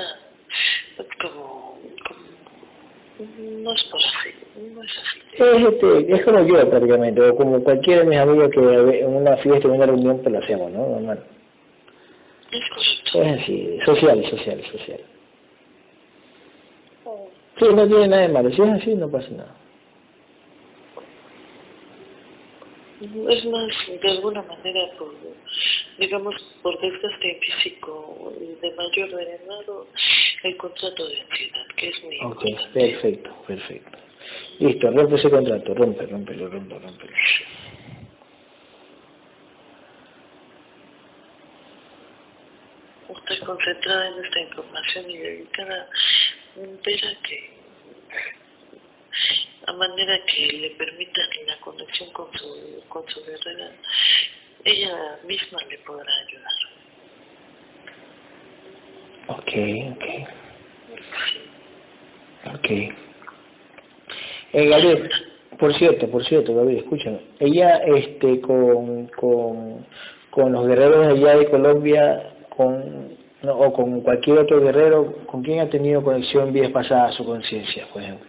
como, 1.21 1.77
como 2.07 3.63
no 3.63 3.73
es 3.73 3.83
por 3.91 3.99
así, 3.99 4.29
no 4.73 4.83
es 4.83 4.91
así. 4.91 5.19
Es, 5.33 5.67
este, 5.69 6.11
es 6.13 6.25
como 6.25 6.45
yo 6.45 6.69
prácticamente, 6.69 7.21
o 7.21 7.35
como 7.35 7.63
cualquiera 7.63 8.03
de 8.03 8.09
mis 8.09 8.19
amigos 8.19 8.49
que 8.51 8.59
en 8.59 9.15
una 9.15 9.37
fiesta, 9.37 9.67
en 9.67 9.73
una 9.75 9.85
reunión, 9.85 10.19
pues 10.21 10.31
lo 10.33 10.39
hacemos, 10.39 10.71
¿no? 10.71 10.87
Normal. 10.87 11.23
Es 12.51 12.63
correcto. 12.69 13.23
Es 13.23 13.41
así, 13.41 13.79
social, 13.85 14.29
social, 14.29 14.63
social. 14.71 14.99
Sí, 17.59 17.65
no 17.73 17.87
tiene 17.87 18.07
nada 18.07 18.21
de 18.21 18.27
malo. 18.29 18.51
Si 18.51 18.61
es 18.61 18.69
así, 18.69 18.93
no 18.95 19.09
pasa 19.09 19.29
nada. 19.31 19.55
Es 23.01 23.45
más, 23.45 24.01
de 24.01 24.09
alguna 24.09 24.41
manera, 24.43 24.81
por, 24.97 25.13
digamos, 25.99 26.35
por 26.63 26.79
desgaste 26.81 27.39
físico 27.41 28.33
y 28.39 28.59
de 28.59 28.73
mayor 28.75 29.15
venenado, 29.15 29.87
el 30.43 30.57
contrato 30.57 31.07
de 31.07 31.21
ansiedad, 31.21 31.65
que 31.75 31.89
es 31.89 32.03
muy 32.03 32.19
Ok, 32.23 32.43
perfecto, 32.73 33.35
perfecto. 33.47 33.97
Listo, 34.59 34.91
rompe 34.91 35.15
ese 35.15 35.29
contrato, 35.29 35.73
rompe, 35.75 36.05
rompelo, 36.07 36.49
rompe, 36.49 36.79
rompelo. 36.79 37.13
Usted 43.09 43.39
concentrada 43.45 44.07
en 44.07 44.25
esta 44.25 44.39
información 44.39 45.09
y 45.11 45.17
dedicada 45.17 45.89
que 47.23 47.49
a 49.67 49.73
manera 49.73 50.19
que 50.25 50.47
le 50.53 50.69
permita 50.71 51.21
la 51.45 51.57
conexión 51.59 52.11
con 52.11 52.31
su, 52.33 52.83
con 52.87 53.05
su 53.09 53.23
guerrera, 53.25 53.71
ella 54.63 55.19
misma 55.25 55.59
le 55.69 55.77
podrá 55.79 56.11
ayudar. 56.25 56.53
Ok, 59.27 59.51
ok. 59.91 60.05
Ok. 62.55 62.69
Eh, 64.53 64.69
Gabriel, 64.69 65.09
por 65.59 65.77
cierto, 65.77 66.09
por 66.09 66.25
cierto, 66.27 66.55
Gabriel, 66.55 66.79
escúchame. 66.79 67.19
Ella, 67.39 67.81
este, 67.85 68.39
con, 68.41 69.07
con, 69.07 69.85
con 70.29 70.53
los 70.53 70.65
guerreros 70.65 71.07
allá 71.07 71.37
de 71.37 71.49
Colombia, 71.49 72.33
con, 72.55 73.17
o 73.47 73.73
con 73.73 74.01
cualquier 74.01 74.39
otro 74.39 74.59
guerrero, 74.61 75.13
¿con 75.25 75.43
quién 75.43 75.59
ha 75.59 75.69
tenido 75.69 76.03
conexión 76.03 76.51
vidas 76.53 76.71
pasadas 76.71 77.15
su 77.15 77.25
conciencia, 77.25 77.87
por 77.93 78.01
ejemplo? 78.01 78.27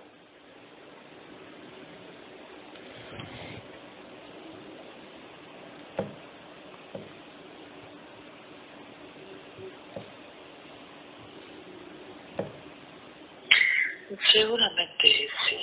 Seguramente 14.32 15.06
sí, 15.48 15.56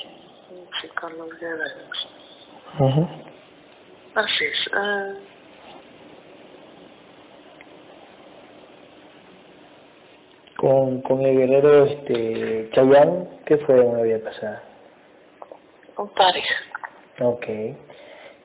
sí 0.81 0.87
con 0.99 1.17
los 1.17 1.29
guerreros. 1.39 2.07
Ujú. 2.79 3.07
Así 4.15 4.45
es. 4.45 4.73
ah, 4.73 5.13
Con, 10.57 11.01
con 11.01 11.21
el 11.21 11.37
guerrero 11.37 11.85
este, 11.85 12.69
Chayán, 12.73 13.27
¿qué 13.45 13.57
fue 13.57 13.79
una 13.79 14.01
vida 14.01 14.19
pasada? 14.23 14.61
con 15.95 16.09
pareja. 16.09 16.55
Ok. 17.21 17.45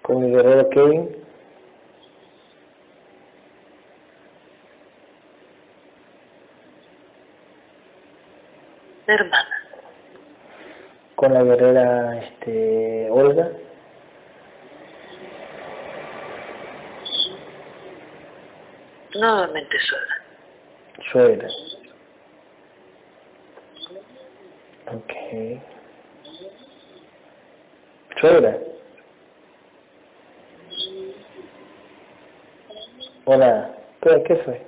Con 0.02 0.22
el 0.24 0.30
guerrero 0.30 0.68
Kevin, 0.70 1.16
Hermana. 9.06 9.56
con 11.16 11.34
la 11.34 11.42
guerrera 11.42 12.18
este, 12.18 13.08
Olga, 13.10 13.50
Nuevamente 19.14 19.76
sola. 19.80 21.04
suegra. 21.10 21.48
Ok. 24.92 25.12
Suegra. 28.20 28.58
Hola, 33.24 33.70
¿qué, 34.02 34.22
qué 34.24 34.36
fue? 34.36 34.60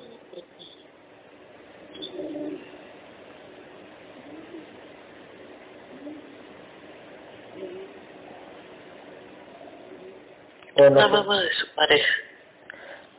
O 10.76 10.90
no 10.90 11.00
La 11.00 11.08
mamá 11.08 11.42
de 11.42 11.48
su 11.50 11.74
pareja. 11.74 12.06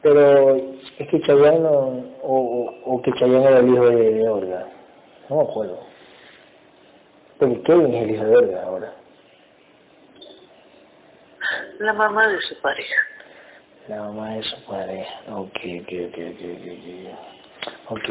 Pero 0.01 0.55
es 0.55 1.09
que 1.09 1.21
Chayanne 1.21 1.65
o, 1.67 2.05
o, 2.23 2.81
o 2.85 3.01
que 3.03 3.13
Chayanne 3.13 3.45
era 3.45 3.59
el 3.59 3.69
hijo 3.69 3.85
de, 3.87 4.13
de 4.15 4.29
Olga. 4.29 4.67
No 5.29 5.35
me 5.35 5.43
acuerdo. 5.43 5.79
Porque 7.37 7.61
Kevin 7.61 7.93
es 7.93 8.03
el 8.03 8.15
hijo 8.15 8.23
de 8.25 8.35
Olga 8.35 8.63
ahora. 8.63 9.02
La 11.79 11.93
mamá 11.93 12.27
de 12.27 12.39
su 12.41 12.61
pareja. 12.61 12.95
La 13.87 13.97
mamá 13.97 14.35
de 14.35 14.43
su 14.43 14.63
pareja. 14.65 15.13
Ok, 15.29 15.57
ok, 15.81 15.91
ok, 16.07 16.17
ok, 16.31 16.41
ok. 16.71 17.97
Ok. 17.97 18.09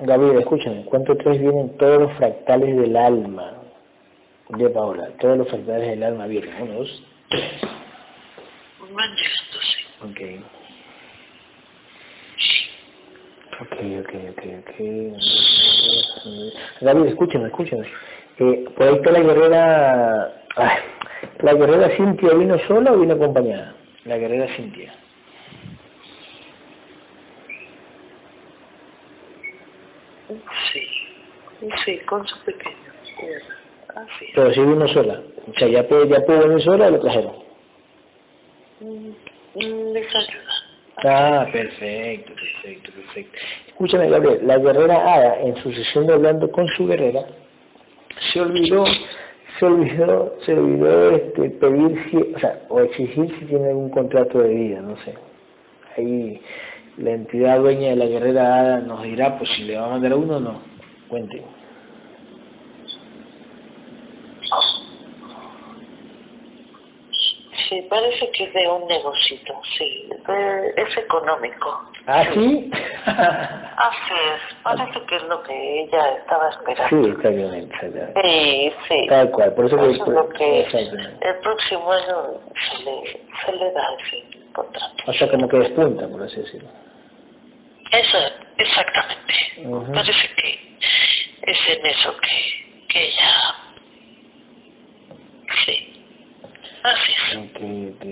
Gabriel, 0.00 0.38
escúchame. 0.38 0.84
¿Cuánto 0.84 1.16
tres 1.16 1.40
vienen 1.40 1.76
todos 1.76 1.98
los 1.98 2.12
fractales 2.18 2.76
del 2.76 2.96
alma? 2.96 3.54
De 4.50 4.70
Paola. 4.70 5.08
Todos 5.20 5.38
los 5.38 5.48
fractales 5.48 5.88
del 5.88 6.02
alma 6.02 6.26
vienen. 6.26 6.62
Uno, 6.62 6.74
dos, 6.74 7.02
tres. 7.28 7.60
Sí. 9.16 9.38
Ok. 10.00 10.20
Ok, 13.60 13.72
ok, 14.00 14.14
ok, 14.30 14.42
ok. 14.60 15.47
Gabriel, 16.80 17.08
escúchame, 17.08 17.46
escúchame. 17.46 17.86
Eh, 18.38 18.64
por 18.76 18.86
ahí 18.86 18.94
está 18.94 19.12
la 19.12 19.20
guerrera... 19.20 20.42
Ay, 20.56 20.78
¿La 21.40 21.54
guerrera 21.54 21.96
Cintia 21.96 22.34
vino 22.34 22.56
sola 22.66 22.92
o 22.92 22.98
vino 22.98 23.14
acompañada? 23.14 23.74
La 24.04 24.16
guerrera 24.18 24.54
Cintia. 24.56 24.94
Sí. 30.72 30.86
Sí, 31.84 31.98
con 32.06 32.26
su 32.26 32.38
pequeño. 32.44 32.76
Así 33.94 34.24
es. 34.26 34.32
Pero 34.34 34.52
sí 34.52 34.60
vino 34.60 34.86
sola. 34.94 35.20
O 35.46 35.58
sea, 35.58 35.68
ya 35.68 35.82
pudo, 35.88 36.04
ya 36.06 36.20
pudo 36.20 36.48
venir 36.48 36.64
sola 36.64 36.86
o 36.86 36.90
lo 36.90 37.00
trajeron. 37.00 37.32
Mm, 38.80 39.10
mm, 39.54 39.92
Les 39.92 40.06
ayuda. 40.14 40.48
Ah, 41.04 41.46
perfecto, 41.52 42.32
perfecto, 42.34 42.92
perfecto. 42.92 43.38
Escúchame, 43.78 44.10
Gabriel, 44.10 44.40
la 44.44 44.58
guerrera 44.58 44.96
Ada, 45.06 45.40
en 45.40 45.54
su 45.62 45.70
sesión 45.70 46.08
de 46.08 46.14
hablando 46.14 46.50
con 46.50 46.66
su 46.76 46.84
guerrera, 46.84 47.24
se 48.32 48.40
olvidó, 48.40 48.82
se 49.56 49.66
olvidó, 49.66 50.34
se 50.44 50.52
olvidó 50.52 51.10
este, 51.12 51.50
pedir, 51.50 52.10
si, 52.10 52.16
o 52.16 52.38
sea, 52.40 52.58
o 52.70 52.80
exigir 52.80 53.32
si 53.38 53.44
tiene 53.44 53.68
algún 53.68 53.90
contrato 53.90 54.40
de 54.40 54.48
vida, 54.48 54.80
no 54.80 54.96
sé. 55.04 55.14
Ahí 55.96 56.40
la 56.96 57.12
entidad 57.12 57.60
dueña 57.60 57.90
de 57.90 57.96
la 57.96 58.06
guerrera 58.06 58.58
Ada 58.58 58.80
nos 58.80 59.04
dirá, 59.04 59.38
pues 59.38 59.48
si 59.54 59.62
le 59.62 59.76
va 59.76 59.86
a 59.86 59.90
mandar 59.90 60.10
a 60.10 60.16
uno 60.16 60.38
o 60.38 60.40
no. 60.40 60.60
Cuente. 61.06 61.40
Sí, 67.68 67.82
parece 67.90 68.30
que 68.32 68.44
es 68.44 68.52
de 68.54 68.66
un 68.68 68.86
negocito, 68.88 69.60
sí. 69.76 70.08
de- 70.26 70.68
es 70.82 70.96
económico. 70.98 71.90
¿Ah, 72.06 72.22
sí? 72.32 72.70
Así 73.06 74.14
es. 74.32 74.62
Parece 74.62 75.00
que 75.06 75.16
es 75.16 75.22
lo 75.24 75.42
que 75.42 75.82
ella 75.82 76.16
estaba 76.18 76.50
sí, 76.50 76.56
esperando. 76.58 77.06
exactamente, 77.08 77.74
exactamente. 77.74 78.30
Sí, 78.30 78.72
sí. 78.88 79.06
Tal 79.08 79.30
cual, 79.30 79.54
por 79.54 79.66
eso. 79.66 79.80
Eso 79.82 80.10
lo 80.10 80.28
que 80.30 80.60
el 80.62 81.34
próximo 81.42 81.92
año 81.92 82.40
se 82.70 82.84
le, 82.84 83.20
se 83.44 83.52
le 83.52 83.72
da 83.72 83.82
ese 83.98 84.24
contrato. 84.52 84.94
O 85.06 85.12
sea, 85.12 85.30
como 85.30 85.48
que 85.48 85.58
despunta, 85.58 86.08
por 86.08 86.22
así 86.22 86.36
decirlo. 86.36 86.68
Eso, 87.92 88.18
exactamente. 88.58 89.34
Parece 89.94 90.28
que 90.36 90.78
es 91.42 91.58
en 91.76 91.86
eso 91.86 92.14
que, 92.22 92.86
que 92.88 93.04
ella... 93.08 93.54
Sí. 95.66 95.87
Así 96.88 97.12
es. 97.12 97.36
Ok, 97.36 97.58
ok. 97.94 98.04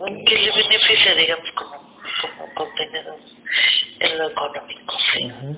Ok. 0.00 0.06
Que 0.26 0.34
le 0.36 0.50
beneficia, 0.52 1.14
digamos, 1.14 1.50
como, 1.52 1.76
como 2.22 2.54
contenedor 2.54 3.18
en 4.00 4.18
lo 4.18 4.30
económico, 4.30 4.94
sí. 5.12 5.26
Ujú. 5.26 5.56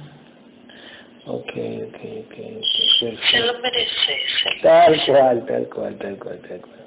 Ok, 1.26 1.50
ok, 1.50 2.00
ok, 2.24 2.34
ok, 2.58 2.66
Se 2.98 3.04
perfecto. 3.04 3.52
lo 3.52 3.58
merece, 3.60 4.14
se 4.42 4.50
lo 4.56 4.62
Tal 4.62 5.04
cual, 5.06 5.46
tal 5.46 5.68
cual, 5.68 5.98
tal 5.98 6.18
cual, 6.18 6.40
tal 6.48 6.60
cual. 6.60 6.84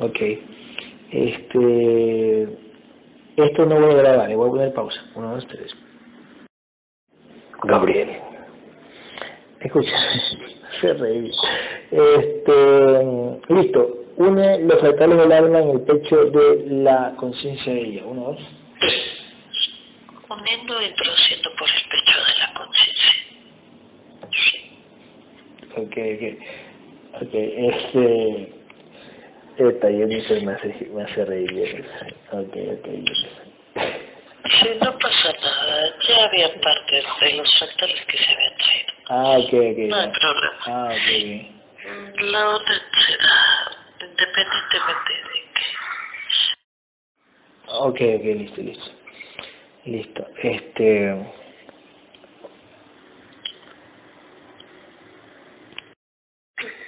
Ok. 0.00 0.20
Este... 1.12 2.48
Esto 3.36 3.64
no 3.66 3.80
voy 3.80 3.94
a 3.94 4.02
grabar, 4.02 4.28
le 4.28 4.36
voy 4.36 4.48
a 4.48 4.52
poner 4.52 4.74
pausa. 4.74 5.00
Uno, 5.14 5.34
dos, 5.34 5.46
tres. 5.48 5.70
Gabriel. 7.62 8.18
Escucha, 9.60 9.94
se 10.80 10.92
reí. 10.94 11.30
Este, 11.90 13.54
listo. 13.54 13.96
Une 14.16 14.60
los 14.64 14.80
fractales 14.80 15.18
del 15.18 15.32
alma 15.32 15.60
en 15.60 15.70
el 15.70 15.80
pecho 15.80 16.24
de 16.26 16.66
la 16.66 17.14
conciencia 17.16 17.72
de 17.72 17.80
ella. 17.80 18.02
Uno, 18.04 18.32
dos. 18.32 18.38
Con 20.28 20.38
poniendo 20.38 20.78
e 20.80 20.88
introduciendo 20.88 21.50
por 21.58 21.68
el 21.68 21.82
pecho 21.88 22.18
de 22.18 22.38
la 22.38 22.54
conciencia. 22.54 23.12
Sí. 24.30 24.58
Ok, 25.76 25.96
ok. 26.16 27.22
Ok, 27.22 27.34
este... 27.34 28.54
Esta 29.56 29.88
Jennifer 29.88 30.42
me 30.42 30.52
hace, 30.52 30.88
me 30.94 31.02
hace 31.02 31.24
reír. 31.24 31.50
Jennifer. 31.50 32.14
Ok, 32.32 32.56
ok, 32.56 32.84
Jennifer. 32.84 33.50
Sí, 34.52 34.68
no 34.82 34.98
pasa 34.98 35.32
nada. 35.32 35.94
Ya 36.08 36.24
había 36.24 36.60
partes 36.60 37.04
de 37.22 37.32
los 37.34 37.58
factores 37.58 38.04
que 38.06 38.18
se 38.18 38.32
habían. 38.32 38.49
Ah, 39.12 39.36
ok, 39.38 39.52
ok. 39.52 39.78
No 39.88 39.96
hay 39.96 40.10
problema. 40.12 40.56
Ah, 40.66 40.84
ok, 40.84 40.94
ok. 40.94 41.20
Mm, 41.82 42.30
La 42.30 42.48
orden 42.48 42.80
será 42.94 43.34
independientemente 44.00 45.12
de 45.12 45.38
que... 45.56 45.66
Ok, 47.66 47.98
ok, 48.18 48.24
listo, 48.38 48.60
listo. 48.62 48.90
Listo. 49.84 50.26
Este... 50.42 50.88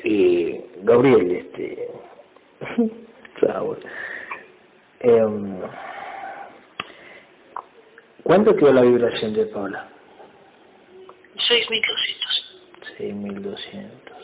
Y 0.05 0.61
Gabriel, 0.83 1.31
este... 1.33 1.89
Em, 5.01 5.61
¿Cuánto 8.23 8.55
quedó 8.55 8.73
la 8.73 8.83
vibración 8.83 9.35
de 9.35 9.47
Paula? 9.47 9.89
6.200. 11.35 12.12
6200. 13.03 14.17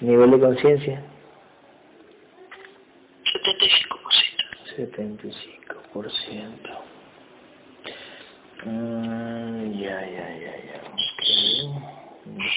¿Nivel 0.00 0.30
de 0.32 0.40
conciencia? 0.40 1.02
75%. 4.76 5.08
75%. 5.94 6.70
Mm, 8.64 9.72
ya, 9.78 10.00
ya, 10.06 10.28
ya, 10.36 10.56
ya. 10.66 10.82
Ok. 10.92 11.22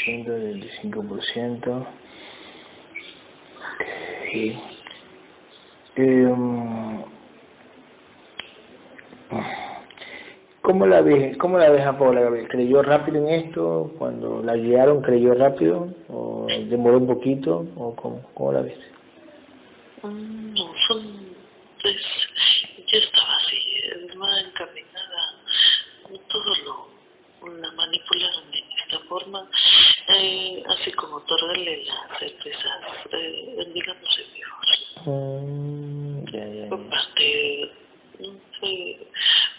125%. 0.05 1.87
Ok. 3.67 4.31
Em, 5.97 6.90
¿Cómo 10.71 10.87
la 10.87 11.01
ves, 11.01 11.35
cómo 11.37 11.57
la 11.59 11.69
ves 11.69 11.85
a 11.85 11.97
Paula 11.97 12.21
Gabriel? 12.21 12.47
¿Creyó 12.47 12.81
rápido 12.81 13.17
en 13.17 13.27
esto? 13.47 13.91
Cuando 13.99 14.41
la 14.41 14.55
guiaron, 14.55 15.01
¿creyó 15.01 15.33
rápido? 15.33 15.89
¿O 16.07 16.47
demoró 16.47 16.97
un 16.99 17.07
poquito? 17.07 17.65
¿O 17.75 17.93
cómo, 17.93 18.21
cómo 18.33 18.53
la 18.53 18.61
ves? 18.61 18.77
Mm, 20.01 20.53
No, 20.53 20.73
son... 20.87 21.25
Pues, 21.81 21.97
ya 22.93 22.99
estaba 22.99 23.35
así, 23.35 24.15
más 24.15 24.45
encaminada. 24.45 26.21
Todo 26.29 26.55
lo... 26.63 27.51
La 27.59 27.71
manipularon 27.71 28.49
de 28.51 28.59
esta 28.85 28.99
forma, 29.09 29.45
eh, 30.15 30.63
así 30.67 30.91
como 30.93 31.17
otorgarle 31.17 31.83
las 31.83 32.17
certezas, 32.19 32.81
eh, 33.11 33.67
digamos, 33.73 34.19
en 34.19 34.33
vivo. 34.33 34.55
Mm, 35.05 36.25
ya, 36.31 36.45
ya, 36.47 36.69
Por 36.69 36.81
ya. 36.83 36.89
parte... 36.89 37.71
mm, 38.19 38.37
Fue 38.59 38.97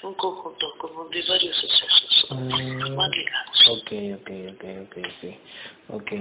un 0.02 0.14
conjunto 0.14 0.66
como 0.78 1.04
de 1.08 1.22
varios 1.28 1.56
sucesos, 1.56 2.26
Mm. 2.30 2.94
más 2.96 3.10
ligados. 3.10 3.68
Ok, 3.70 3.92
ok, 4.20 4.30
ok, 4.54 4.64
ok, 4.82 4.96
ok. 4.98 6.00
ok. 6.02 6.12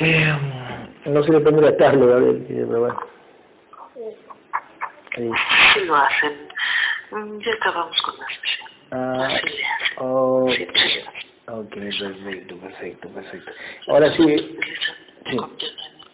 Eh, 0.00 0.38
no 1.06 1.22
se 1.22 1.32
le 1.32 1.40
prende 1.40 1.62
la 1.62 1.76
tabla, 1.76 2.06
Gabriel, 2.06 2.40
dice, 2.48 2.64
pero 2.66 2.80
bueno. 2.80 3.00
Ahí. 5.16 5.30
Sí 5.74 5.80
lo 5.84 5.94
hacen. 5.96 6.48
Mm, 7.10 7.38
Ya 7.40 7.52
acabamos 7.52 8.00
con 8.02 8.14
la 8.18 8.26
sesión. 8.26 8.70
Ah, 8.92 9.28
Sí, 9.40 9.48
sí 9.48 9.62
hacen. 9.62 11.08
ok, 11.48 11.74
perfecto, 11.74 12.56
perfecto, 12.58 13.08
perfecto. 13.10 13.52
Ahora 13.88 14.16
sí, 14.16 14.58
Sí. 15.30 15.36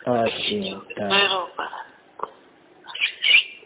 ah, 0.06 0.24
sí, 0.48 0.68
está. 0.88 1.08
Pero 1.08 1.50
para... 1.56 1.87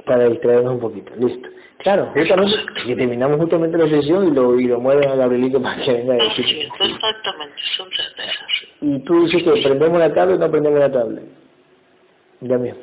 Para 0.05 0.28
distraernos 0.28 0.74
un 0.74 0.80
poquito, 0.80 1.12
listo. 1.16 1.48
Claro, 1.78 2.12
justamente, 2.16 2.57
que 2.86 2.94
terminamos 2.94 3.40
justamente 3.40 3.76
la 3.76 3.88
sesión 3.88 4.28
y 4.28 4.30
lo, 4.30 4.59
y 4.59 4.66
lo 4.66 4.78
mueven 4.80 5.09
a 5.09 5.16
Gabrielito 5.16 5.61
para 5.61 5.82
que 5.84 5.92
venga 5.92 6.14
a 6.14 6.16
decir. 6.16 6.44
es, 6.44 6.68
exactamente, 6.80 7.57
son 7.76 7.88
certezas. 7.90 8.48
Y 8.80 8.98
tú 9.00 9.26
dices 9.26 9.42
que 9.42 9.62
prendemos 9.62 9.98
la 9.98 10.14
tabla 10.14 10.36
o 10.36 10.38
no 10.38 10.50
prendemos 10.50 10.78
la 10.78 10.92
tabla. 10.92 11.20
Ya 12.40 12.59
mismo. 12.59 12.80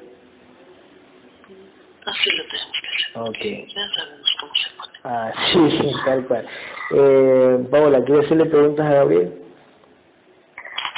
Así 2.05 2.29
lo 2.31 2.43
tenemos 2.45 2.77
que 2.81 2.87
hacer. 2.87 3.21
Ok. 3.21 3.67
Ya 3.73 3.89
sabemos 3.95 4.35
cómo 4.39 4.53
se 4.55 4.69
pone. 4.77 4.99
Ah, 5.03 5.31
sí, 5.53 5.77
sí, 5.79 5.91
tal 6.05 6.25
cual. 6.27 6.45
Eh, 6.91 7.67
Paola, 7.71 8.03
¿quieres 8.03 8.25
hacerle 8.25 8.45
preguntas 8.45 8.85
a 8.85 8.93
Gabriel? 8.95 9.33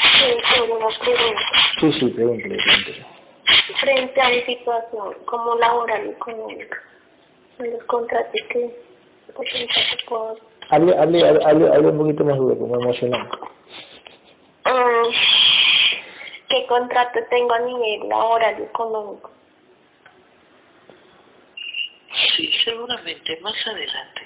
Sí. 0.02 0.26
Sí, 1.82 1.92
sí, 2.00 2.06
pregúntale, 2.16 2.58
pregúntale. 2.58 2.91
Frente 3.82 4.22
a 4.22 4.30
mi 4.30 4.42
situación 4.44 5.16
como 5.26 5.56
laboral 5.56 6.06
y 6.06 6.10
económica, 6.12 6.78
en 7.60 7.74
los 7.74 7.84
contratos 7.86 8.32
que 8.50 8.92
Hable, 10.70 10.96
hable, 10.98 11.20
hable, 11.26 11.68
hable 11.68 11.88
un 11.88 11.98
poquito 11.98 12.24
más 12.24 12.38
duro, 12.38 12.58
como 12.58 12.76
emocional. 12.80 13.28
Mm, 14.66 15.12
¿Qué 16.50 16.66
contrato 16.68 17.20
tengo 17.30 17.54
a 17.54 17.60
nivel 17.60 18.08
laboral 18.10 18.60
y 18.60 18.64
económico? 18.64 19.32
Sí, 22.36 22.52
seguramente, 22.64 23.40
más 23.42 23.56
adelante. 23.66 24.22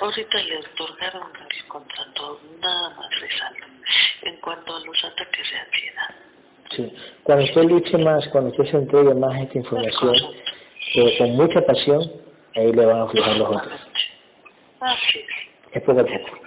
Ahorita 0.00 0.38
le 0.38 0.58
otorgaron 0.58 1.32
el 1.50 1.68
contrato, 1.68 2.40
nada 2.60 2.90
más 2.90 3.20
resalto. 3.20 3.66
En 4.22 4.36
cuanto 4.40 4.74
a 4.74 4.80
los 4.80 5.04
ataques 5.04 5.50
de 5.50 5.58
ansiedad. 5.58 6.14
Sí. 6.74 6.92
Cuando 7.22 7.44
usted 7.44 7.62
luche 7.64 7.98
más, 7.98 8.26
cuando 8.32 8.50
usted 8.50 8.64
se 8.70 8.76
entregue 8.78 9.14
más 9.14 9.34
a 9.34 9.42
esta 9.42 9.58
información, 9.58 10.12
pero 10.94 11.08
con 11.18 11.30
mucha 11.36 11.60
pasión, 11.62 12.10
ahí 12.56 12.72
le 12.72 12.86
van 12.86 12.98
a 12.98 13.02
aflojar 13.04 13.36
los 13.36 13.48
otros. 13.48 13.80
Así 14.80 15.18
es. 15.72 15.82
Poco 15.82 16.00
a 16.00 16.04
poco. 16.04 16.38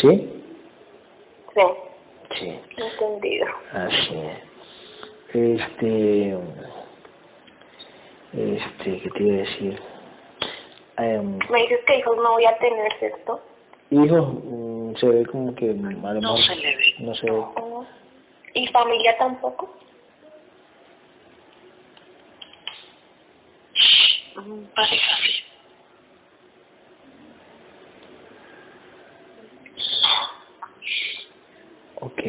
¿Sí? 0.00 0.30
Sí, 1.54 1.60
Sí. 2.38 2.58
entendido. 2.76 3.46
Así 3.72 4.14
es. 4.16 4.38
Este, 5.36 6.38
este, 8.32 9.00
¿qué 9.02 9.10
te 9.10 9.22
iba 9.22 9.34
a 9.34 9.38
decir? 9.38 9.78
Em, 10.98 11.38
Me 11.50 11.58
dices 11.62 11.80
que 11.86 11.98
hijos 11.98 12.16
no 12.16 12.32
voy 12.32 12.44
a 12.44 12.56
tener, 12.58 12.92
¿cierto? 12.98 13.40
hijos, 13.90 14.28
se 15.04 15.10
ve 15.18 15.26
como 15.26 15.54
que 15.54 15.74
No 15.74 16.36
se 16.38 16.56
le 16.56 16.76
ve. 16.76 16.94
no 16.98 17.14
se 17.14 17.26
ve. 17.26 17.32
No. 17.32 17.86
¿Y 18.54 18.66
familia 18.68 19.16
tampoco? 19.18 19.76
Mm, 24.36 24.64
Pareja, 24.74 25.16
sí. 25.24 25.32
Ok. 32.00 32.22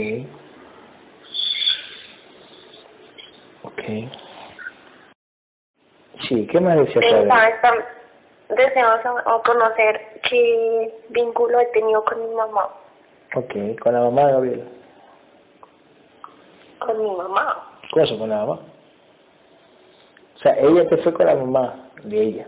Ok. 3.64 3.82
Sí, 6.28 6.48
¿qué 6.48 6.60
más 6.60 6.78
decía 6.78 7.02
o 9.26 9.44
conocer 9.44 10.15
qué 10.30 10.94
vínculo 11.10 11.60
he 11.60 11.66
tenido 11.68 12.04
con 12.04 12.30
mi 12.30 12.36
mamá. 12.36 12.70
Ok, 13.36 13.80
con 13.82 13.94
la 13.94 14.02
mamá 14.02 14.28
de 14.28 14.34
Gabriel. 14.34 14.64
Con 16.80 17.04
mi 17.04 17.12
mamá. 17.12 17.72
¿Cosa 17.92 18.18
con 18.18 18.30
la 18.30 18.38
mamá? 18.38 18.60
O 20.36 20.40
sea, 20.40 20.56
ella 20.60 20.88
te 20.90 20.98
fue 20.98 21.14
con 21.14 21.26
la 21.26 21.36
mamá 21.36 21.76
de 22.04 22.22
ella, 22.22 22.48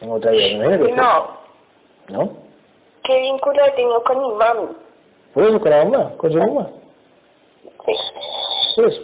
en 0.00 0.10
otra 0.10 0.32
vida. 0.32 0.44
¿me 0.46 0.54
imagino 0.54 0.84
que 0.84 0.94
fue? 0.94 1.02
No, 1.02 1.38
¿No? 2.08 2.32
¿qué 3.04 3.20
vínculo 3.20 3.64
he 3.64 3.70
tenido 3.72 4.02
con 4.04 4.18
mi 4.18 4.32
mami? 4.34 4.68
¿Por 5.32 5.44
eso 5.44 5.60
con 5.60 5.70
la 5.70 5.84
mamá? 5.84 6.12
¿Con 6.16 6.32
su 6.32 6.38
mamá? 6.38 6.70
Sí. 7.86 7.92
Por 8.76 8.88
eso. 8.88 9.00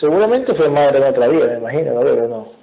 Seguramente 0.00 0.54
fue 0.54 0.68
madre 0.68 0.98
en 0.98 1.04
otra 1.04 1.26
vida, 1.26 1.46
me 1.46 1.58
imagino, 1.58 1.94
Gabriel, 1.94 2.20
¿o 2.20 2.28
no? 2.28 2.58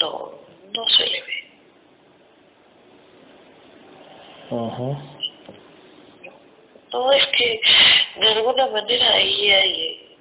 No, 0.00 0.32
no 0.74 0.88
se 0.88 1.06
le 1.06 1.20
ve. 1.22 1.40
Ajá. 4.50 5.02
No, 6.92 7.12
es 7.12 7.26
que 7.26 7.60
de 8.20 8.28
alguna 8.28 8.66
hay, 9.50 10.16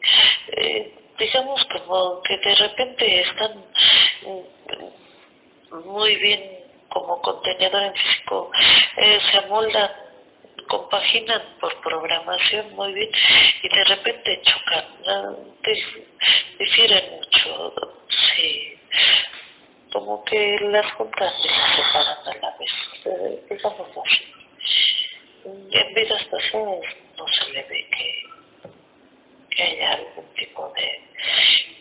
eh, 0.57 0.93
digamos 1.18 1.64
como 1.66 2.22
que 2.24 2.38
de 2.38 2.55
repente 2.55 3.22
están 3.22 3.66
mm, 4.24 5.86
muy 5.86 6.16
bien 6.16 6.60
como 6.89 7.22
contenedor 7.22 7.84
en 7.84 7.93
físico 7.93 8.51
eh, 8.97 9.20
se 9.32 9.45
amoldan, 9.45 9.91
compaginan 10.68 11.41
por 11.60 11.74
programación 11.82 12.74
muy 12.76 12.93
bien 12.93 13.10
y 13.64 13.70
de 13.70 13.84
repente 13.86 14.41
chocan, 14.43 14.86
¿no? 15.05 15.38
difieren 16.60 17.12
mucho, 17.12 17.74
sí, 18.36 18.78
como 19.93 20.24
que 20.26 20.57
las 20.62 20.91
juntas 20.93 21.34
se 21.41 21.76
separan 21.76 22.28
a 22.28 22.36
la 22.41 22.57
vez, 22.57 22.72
eh, 23.05 23.43
digamos 23.49 23.88
así. 24.05 24.26
En 25.45 25.93
vidas 25.93 26.24
pasadas 26.26 26.82
no 27.18 27.26
se 27.28 27.51
le 27.53 27.64
ve 27.64 27.88
que, 27.89 28.28
que 29.60 29.66
haya 29.66 29.91
algún 29.91 30.26
tipo 30.36 30.72
de, 30.74 31.01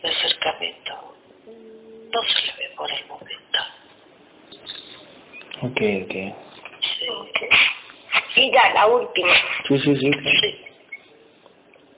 de 0.03 0.09
acercamiento, 0.09 1.15
no 2.13 2.23
se 2.23 2.47
le 2.47 2.53
ve 2.59 2.75
por 2.77 2.91
el 2.91 3.07
momento. 3.07 3.59
Ok, 5.63 5.81
ok. 6.05 6.15
Sí. 6.99 8.43
Y 8.43 8.53
ya, 8.53 8.75
la 8.75 8.87
última. 8.87 9.33
Sí, 9.69 9.79
sí, 9.79 9.97
sí. 9.97 10.11
Sí. 10.41 10.65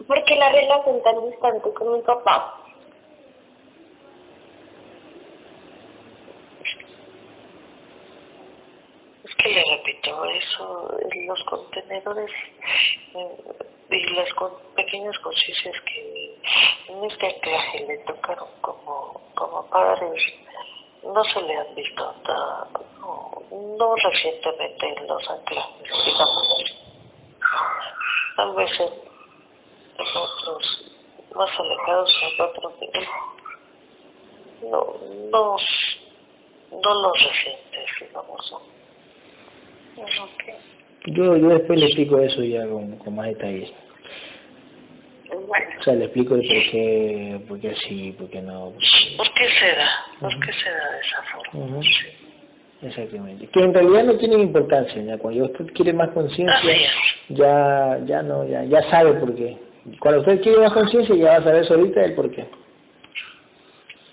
¿Por 0.07 0.23
qué 0.25 0.37
la 0.37 0.53
relación 0.53 1.03
tan 1.03 1.31
distante 1.31 1.73
con 1.73 1.95
mi 1.95 2.03
papá? 2.03 2.63
Es 9.25 9.35
que 9.37 9.49
repito, 10.11 10.25
eso, 10.25 10.99
los 11.27 11.45
contenedores 11.45 12.31
y 13.91 14.15
las 14.15 14.29
pequeñas 14.77 15.19
conciencias 15.19 15.75
que 15.85 16.37
en 16.89 17.05
este 17.05 17.27
anclaje 17.27 17.87
le 17.87 17.99
tocaron 17.99 18.49
como, 18.61 19.21
como 19.35 19.67
padres, 19.71 20.23
no 21.03 21.25
se 21.25 21.41
le 21.43 21.57
han 21.57 21.75
visto 21.75 22.15
no, 23.01 23.43
no 23.51 23.97
recientemente 23.97 24.87
en 24.87 25.07
los 25.07 25.31
anclajes, 25.31 25.91
digamos. 26.05 26.65
Tal 28.37 28.55
vez 28.55 28.71
en, 28.81 29.11
otros 29.99 30.85
más 31.35 31.51
alejados, 31.59 32.15
en 32.23 32.41
otros 32.43 32.81
niveles. 32.81 33.09
No, 34.63 34.95
no, 35.31 35.57
no 36.71 36.95
los 37.03 37.25
recientes, 37.25 37.87
digamos, 38.01 38.53
Yo, 41.07 41.37
yo 41.37 41.49
después 41.49 41.79
le 41.79 41.87
explico 41.87 42.21
eso 42.21 42.43
ya 42.43 42.67
con, 42.67 42.97
con 42.99 43.15
más 43.15 43.27
detalle. 43.29 43.73
Bueno, 45.31 45.67
O 45.81 45.83
sea, 45.85 45.95
le 45.95 46.05
explico 46.05 46.35
el 46.35 46.43
por 46.43 46.71
qué, 46.71 47.41
por 47.49 47.61
qué 47.61 47.71
así, 47.71 48.15
por 48.19 48.29
qué 48.31 48.43
no. 48.43 48.73
¿Por 49.17 49.35
qué 49.35 49.47
se 49.57 49.75
da? 49.75 49.89
¿Por 50.21 50.41
qué 50.41 50.53
se 50.53 50.71
da 50.71 50.91
de 50.91 51.01
esa 51.01 51.23
forma? 51.53 51.83
Sí. 51.83 52.21
Exactamente. 52.83 53.47
Que 53.49 53.61
en 53.61 53.75
realidad 53.75 54.05
no 54.05 54.17
tienen 54.17 54.41
importancia, 54.41 55.03
ya 55.03 55.19
cuando 55.19 55.45
usted 55.45 55.67
quiere 55.75 55.93
más 55.93 56.09
conciencia, 56.11 56.77
ya, 57.29 57.99
ya 58.07 58.23
no, 58.23 58.47
ya, 58.49 58.65
ya 58.65 58.81
sabe 58.91 59.15
por 59.15 59.35
qué. 59.35 59.57
Cuando 59.99 60.21
usted 60.21 60.41
quiere 60.41 60.61
más 60.61 60.73
conciencia, 60.73 61.15
ya 61.15 61.27
va 61.27 61.33
a 61.35 61.45
saber 61.45 61.67
solita 61.67 62.03
el 62.03 62.15
por 62.15 62.31
qué. 62.31 62.43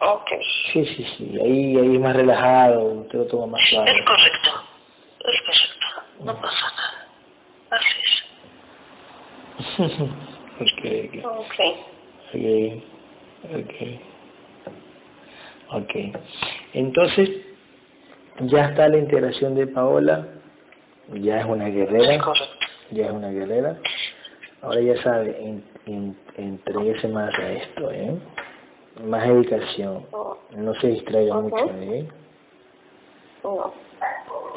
ok. 0.01 0.29
Sí, 0.73 0.85
sí, 0.85 1.05
sí. 1.17 1.39
Ahí, 1.41 1.77
ahí 1.77 1.95
es 1.95 2.01
más 2.01 2.15
relajado, 2.15 2.83
usted 2.83 3.19
lo 3.19 3.25
toma 3.25 3.47
más 3.47 3.65
suave. 3.69 3.89
Es 3.89 4.05
correcto. 4.05 4.51
No 6.27 6.35
pasa 6.41 6.67
nada. 6.77 7.07
Así 7.71 7.99
es. 8.05 9.79
ok, 10.61 10.83
ok. 11.23 11.37
Ok. 11.39 11.57
Ok, 13.55 13.55
ok. 13.55 13.75
Ok. 15.69 15.93
Entonces, 16.73 17.29
ya 18.41 18.65
está 18.65 18.89
la 18.89 18.97
integración 18.97 19.55
de 19.55 19.67
Paola, 19.67 20.27
ya 21.13 21.39
es 21.39 21.45
una 21.45 21.69
guerrera, 21.69 22.21
ya 22.91 23.05
es 23.05 23.11
una 23.11 23.29
guerrera. 23.29 23.77
Ahora 24.61 24.81
ya 24.81 25.01
sabe, 25.03 25.37
en, 25.41 25.63
en, 25.85 26.17
entréguese 26.35 27.07
más 27.07 27.33
a 27.39 27.51
esto, 27.51 27.89
¿eh? 27.91 28.17
Más 29.05 29.27
dedicación, 29.27 30.05
No, 30.11 30.37
no 30.55 30.73
se 30.81 30.87
distraiga 30.87 31.35
mucho, 31.35 31.69
¿eh? 31.69 32.05
no. 33.43 33.86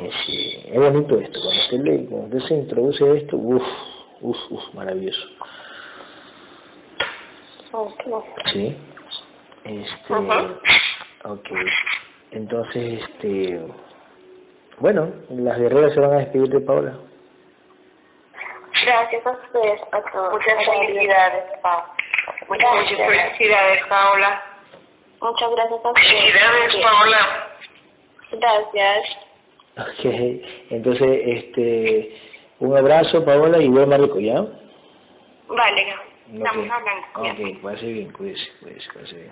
Eh, 0.00 0.10
sí, 0.26 0.62
es 0.66 0.78
bonito 0.78 1.18
esto, 1.18 1.40
cuando 1.40 1.60
usted, 1.62 1.78
le, 1.80 2.06
cuando 2.06 2.36
usted 2.36 2.48
se 2.48 2.54
introduce 2.54 3.16
esto, 3.18 3.36
uff, 3.36 3.62
uff, 4.20 4.38
uff, 4.50 4.74
maravilloso. 4.74 5.26
Ok. 7.72 8.02
Sí. 8.52 8.76
Este, 9.64 10.14
Ajá. 10.14 10.54
ok. 11.24 11.48
Entonces, 12.32 13.00
este, 13.02 13.60
bueno, 14.78 15.10
las 15.30 15.58
guerreras 15.58 15.92
se 15.94 16.00
van 16.00 16.12
a 16.12 16.18
despedir 16.18 16.48
de 16.48 16.60
Paola. 16.60 16.94
Gracias 18.82 19.26
a 19.26 19.30
ustedes, 19.32 19.80
a 19.92 20.02
todos. 20.10 20.32
Muchas 20.32 20.54
felicidades, 20.64 21.44
Pau. 21.60 21.82
Muchas, 22.48 22.72
muchas 22.74 22.98
Gracias. 22.98 23.36
felicidades, 23.36 23.86
Paola. 23.88 24.42
Muchas 25.20 25.50
gracias 25.50 25.84
a 25.84 25.90
ustedes. 25.90 26.12
Felicidades, 26.12 26.74
Paola. 26.82 27.48
Gracias. 28.32 29.19
Ok. 29.80 30.04
Entonces, 30.70 31.20
este, 31.24 32.16
un 32.58 32.76
abrazo, 32.76 33.24
Paola, 33.24 33.62
y 33.62 33.68
duerma 33.68 33.96
rico, 33.96 34.20
¿ya? 34.20 34.40
Vale, 35.48 35.86
estamos 36.32 36.66
Ok. 36.66 36.72
hablando. 36.72 37.06
Ok, 37.16 37.62
pase 37.62 37.86
bien, 37.86 38.12
cuídese, 38.12 38.42
cuídese, 38.60 38.88
pase 38.92 39.16
bien. 39.16 39.30